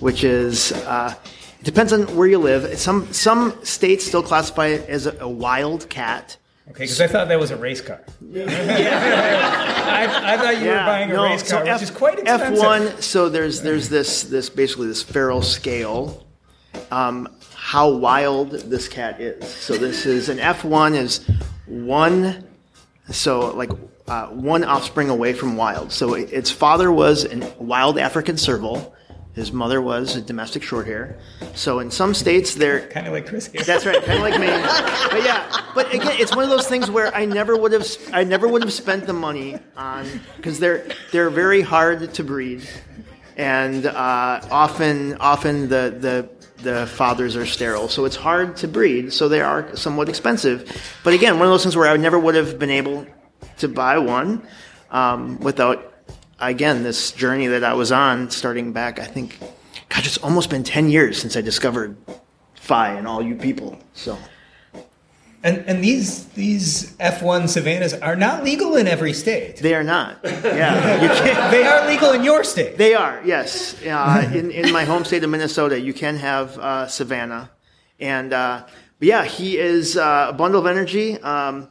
[0.00, 1.14] which is uh,
[1.60, 2.78] it depends on where you live.
[2.78, 6.36] Some some states still classify it as a, a wild cat.
[6.70, 8.00] Okay, because I thought that was a race car.
[8.34, 12.58] I, I thought you were buying a no, race so car, which is quite expensive.
[12.58, 13.02] F1.
[13.02, 16.26] So there's there's this this basically this feral scale.
[16.92, 19.46] Um, how wild this cat is.
[19.48, 21.26] So this is an F1 is
[21.66, 22.46] one,
[23.10, 23.70] so like
[24.10, 25.92] uh, one offspring away from wild.
[25.92, 28.92] So its father was a wild African serval.
[29.34, 31.16] His mother was a domestic shorthair.
[31.54, 33.62] So in some states, they're kind of like Chris here.
[33.62, 34.48] That's right, kind of like me.
[35.10, 38.24] But yeah, but again, it's one of those things where I never would have, I
[38.24, 40.06] never would have spent the money on
[40.36, 42.68] because they're they're very hard to breed,
[43.36, 46.28] and uh, often often the the
[46.62, 49.12] the fathers are sterile, so it's hard to breed.
[49.12, 50.70] So they are somewhat expensive.
[51.04, 53.06] But again, one of those things where I never would have been able
[53.58, 54.46] to buy one
[54.90, 55.92] um, without
[56.38, 58.98] again this journey that I was on, starting back.
[58.98, 59.38] I think,
[59.88, 61.96] gosh, it's almost been ten years since I discovered
[62.54, 63.78] FI and all you people.
[63.94, 64.18] So.
[65.42, 69.56] And and these these F1 Savannahs are not legal in every state.
[69.56, 70.18] They are not.
[70.22, 71.50] Yeah, you can't.
[71.56, 72.76] they are legal in your state.
[72.76, 73.22] They are.
[73.24, 77.50] Yes, uh, in in my home state of Minnesota, you can have uh, Savannah,
[77.98, 78.66] and uh,
[78.98, 81.18] but yeah, he is uh, a bundle of energy.
[81.22, 81.70] Um,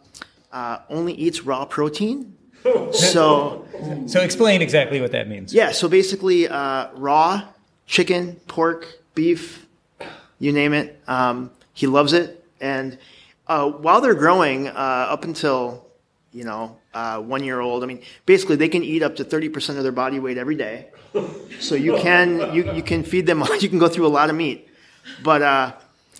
[0.52, 2.36] uh, only eats raw protein.
[2.92, 3.66] So,
[4.08, 5.54] so explain exactly what that means.
[5.54, 5.72] yeah.
[5.72, 7.44] So basically, uh, raw
[7.88, 8.86] chicken, pork,
[9.16, 9.66] beef,
[10.40, 11.00] you name it.
[11.08, 12.98] Um, he loves it, and
[13.48, 15.86] uh, while they're growing, uh, up until
[16.34, 19.48] you know uh, one year old, I mean, basically they can eat up to thirty
[19.48, 20.88] percent of their body weight every day.
[21.62, 23.42] So you can you you can feed them.
[23.62, 24.68] You can go through a lot of meat,
[25.24, 25.74] but uh,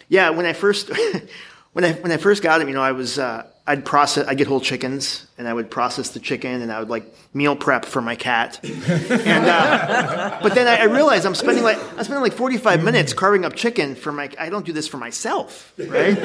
[0.08, 0.90] yeah, when I first
[1.74, 4.40] when I when I first got him, you know, I was uh, I'd process I'd
[4.40, 7.06] get whole chickens and I would process the chicken and I would like
[7.36, 8.60] meal prep for my cat.
[8.64, 13.14] and uh, but then I, I realized I'm spending like I'm spending like 45 minutes
[13.14, 14.32] carving up chicken for my.
[14.40, 16.18] I don't do this for myself, right?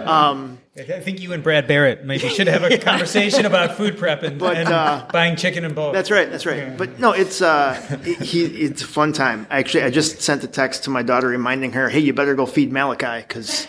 [0.00, 4.24] Um, I think you and Brad Barrett maybe should have a conversation about food prep
[4.24, 5.92] and, But, and uh, buying chicken in bulk.
[5.92, 6.28] That's right.
[6.28, 6.76] That's right.
[6.76, 8.44] But no, it's uh, it- he.
[8.46, 9.46] It's a fun time.
[9.48, 12.46] Actually, I just sent a text to my daughter reminding her, "Hey, you better go
[12.46, 13.68] feed Malachi because,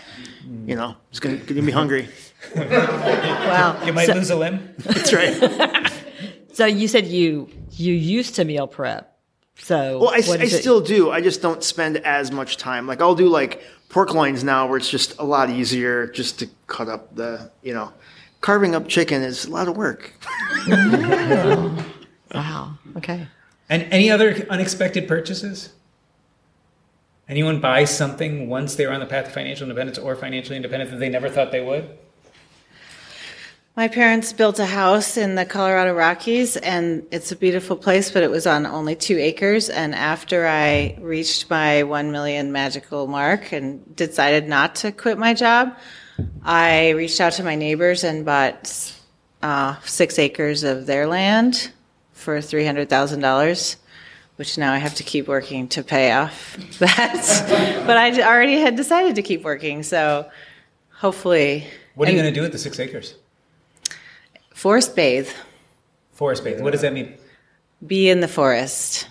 [0.66, 2.08] you know, he's gonna, gonna be hungry."
[2.56, 3.80] Wow.
[3.86, 4.74] You might So- lose a limb.
[4.78, 5.92] That's right.
[6.54, 9.16] So you said you you used to meal prep.
[9.56, 11.10] So Well, I, I still do.
[11.10, 12.86] I just don't spend as much time.
[12.86, 16.48] Like I'll do like pork loins now, where it's just a lot easier just to
[16.66, 17.90] cut up the, you know,
[18.42, 20.12] carving up chicken is a lot of work.
[22.34, 22.76] wow.
[22.98, 23.26] Okay.
[23.70, 25.70] And any other unexpected purchases?
[27.28, 30.90] Anyone buy something once they were on the path to financial independence or financially independent
[30.90, 31.88] that they never thought they would?
[33.74, 38.22] My parents built a house in the Colorado Rockies, and it's a beautiful place, but
[38.22, 39.70] it was on only two acres.
[39.70, 45.32] And after I reached my one million magical mark and decided not to quit my
[45.32, 45.74] job,
[46.42, 48.92] I reached out to my neighbors and bought
[49.40, 51.72] uh, six acres of their land
[52.12, 53.78] for three hundred thousand dollars.
[54.36, 57.84] Which now I have to keep working to pay off that.
[57.86, 60.30] but I already had decided to keep working, so
[60.90, 61.66] hopefully.
[61.94, 63.14] What are you going to do with the six acres?
[64.62, 65.28] Forest bathe.
[66.12, 66.60] Forest bathe.
[66.60, 67.18] What does that mean?
[67.84, 69.08] Be in the forest.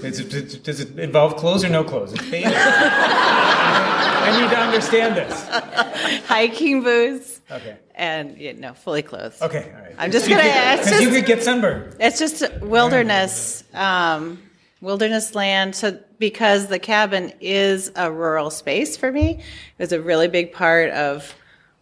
[0.00, 2.14] Does it, does it involve clothes or no clothes?
[2.14, 2.50] It's bathing.
[2.56, 6.24] I need to understand this.
[6.26, 7.42] Hiking boots.
[7.50, 7.76] Okay.
[7.94, 9.42] And you know, fully clothed.
[9.42, 9.94] Okay, all right.
[9.98, 10.48] I'm just You gonna.
[10.48, 11.96] could- It's 'cause you could get sunburned.
[12.00, 14.40] it's just wilderness, um,
[14.80, 15.76] wilderness land.
[15.76, 19.42] So because the cabin is a rural space for me, it
[19.78, 21.34] was a really big part of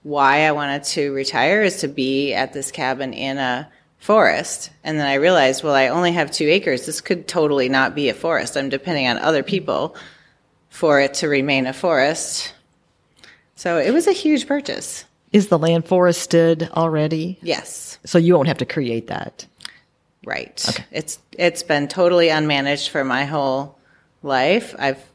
[0.04, 4.70] why I wanted to retire is to be at this cabin in a forest.
[4.84, 6.86] And then I realized, well, I only have two acres.
[6.86, 8.56] This could totally not be a forest.
[8.56, 9.96] I'm depending on other people
[10.68, 12.52] for it to remain a forest.
[13.56, 15.06] So it was a huge purchase.
[15.32, 17.38] Is the land forested already?
[17.42, 17.98] Yes.
[18.04, 19.46] So you won't have to create that.
[20.24, 20.64] Right.
[20.68, 20.84] Okay.
[20.92, 23.78] It's it's been totally unmanaged for my whole
[24.22, 24.74] life.
[24.78, 25.10] I've I've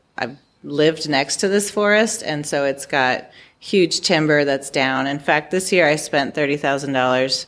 [0.63, 3.29] lived next to this forest, and so it's got
[3.59, 5.07] huge timber that's down.
[5.07, 7.47] In fact, this year I spent thirty thousand dollars,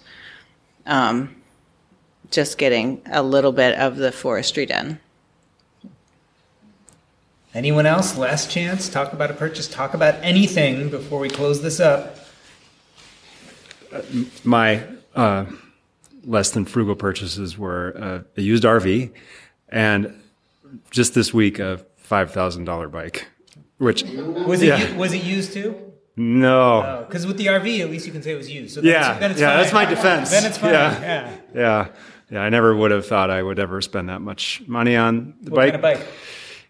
[0.86, 1.36] um,
[2.30, 5.00] just getting a little bit of the forestry done.
[7.54, 8.18] Anyone else?
[8.18, 8.88] Last chance.
[8.88, 9.68] Talk about a purchase.
[9.68, 12.18] Talk about anything before we close this up.
[14.46, 14.84] my
[15.16, 15.46] uh,
[16.24, 19.12] less than frugal purchases were uh, a used RV
[19.68, 20.18] and
[20.92, 23.28] just this week a five thousand dollar bike,
[23.78, 24.90] which Was it yeah.
[24.92, 25.70] u- was it used too?
[26.18, 27.06] no.
[27.08, 28.76] Because with the RV, at least you can say it was used.
[28.76, 29.58] So then yeah, it's, then it's yeah, fine.
[29.62, 30.30] that's my defense.
[30.32, 30.74] Then it's fine.
[30.74, 31.00] Yeah.
[31.02, 31.38] Yeah.
[31.56, 31.88] yeah,
[32.30, 32.42] yeah.
[32.42, 35.58] I never would have thought I would ever spend that much money on the What
[35.58, 35.74] bike.
[35.74, 36.08] kind of bike?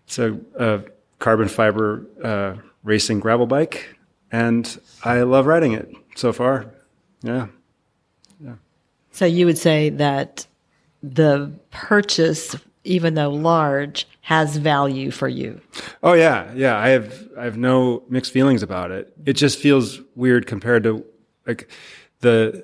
[0.05, 0.83] It's a, a
[1.19, 3.95] carbon fiber uh, racing gravel bike,
[4.31, 4.63] and
[5.03, 6.65] I love riding it so far.
[7.23, 7.47] Yeah,
[8.43, 8.55] yeah.
[9.11, 10.45] So you would say that
[11.01, 15.59] the purchase even though large, has value for you.
[16.03, 16.77] Oh yeah, yeah.
[16.77, 19.13] I have I have no mixed feelings about it.
[19.25, 21.05] It just feels weird compared to
[21.45, 21.69] like
[22.19, 22.63] the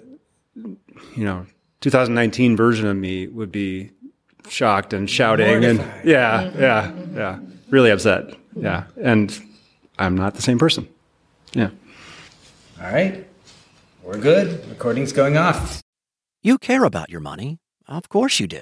[0.55, 1.45] you know
[1.82, 3.91] 2019 version of me would be
[4.49, 7.39] shocked and shouting and yeah, yeah, yeah,
[7.70, 8.36] really upset.
[8.55, 9.38] Yeah, and
[9.99, 10.88] I'm not the same person.
[11.53, 11.70] Yeah.
[12.82, 13.26] All right.
[14.03, 14.68] We're good.
[14.70, 15.82] Recording's going off.
[16.41, 17.57] You care about your money.
[17.88, 18.61] Of course you do.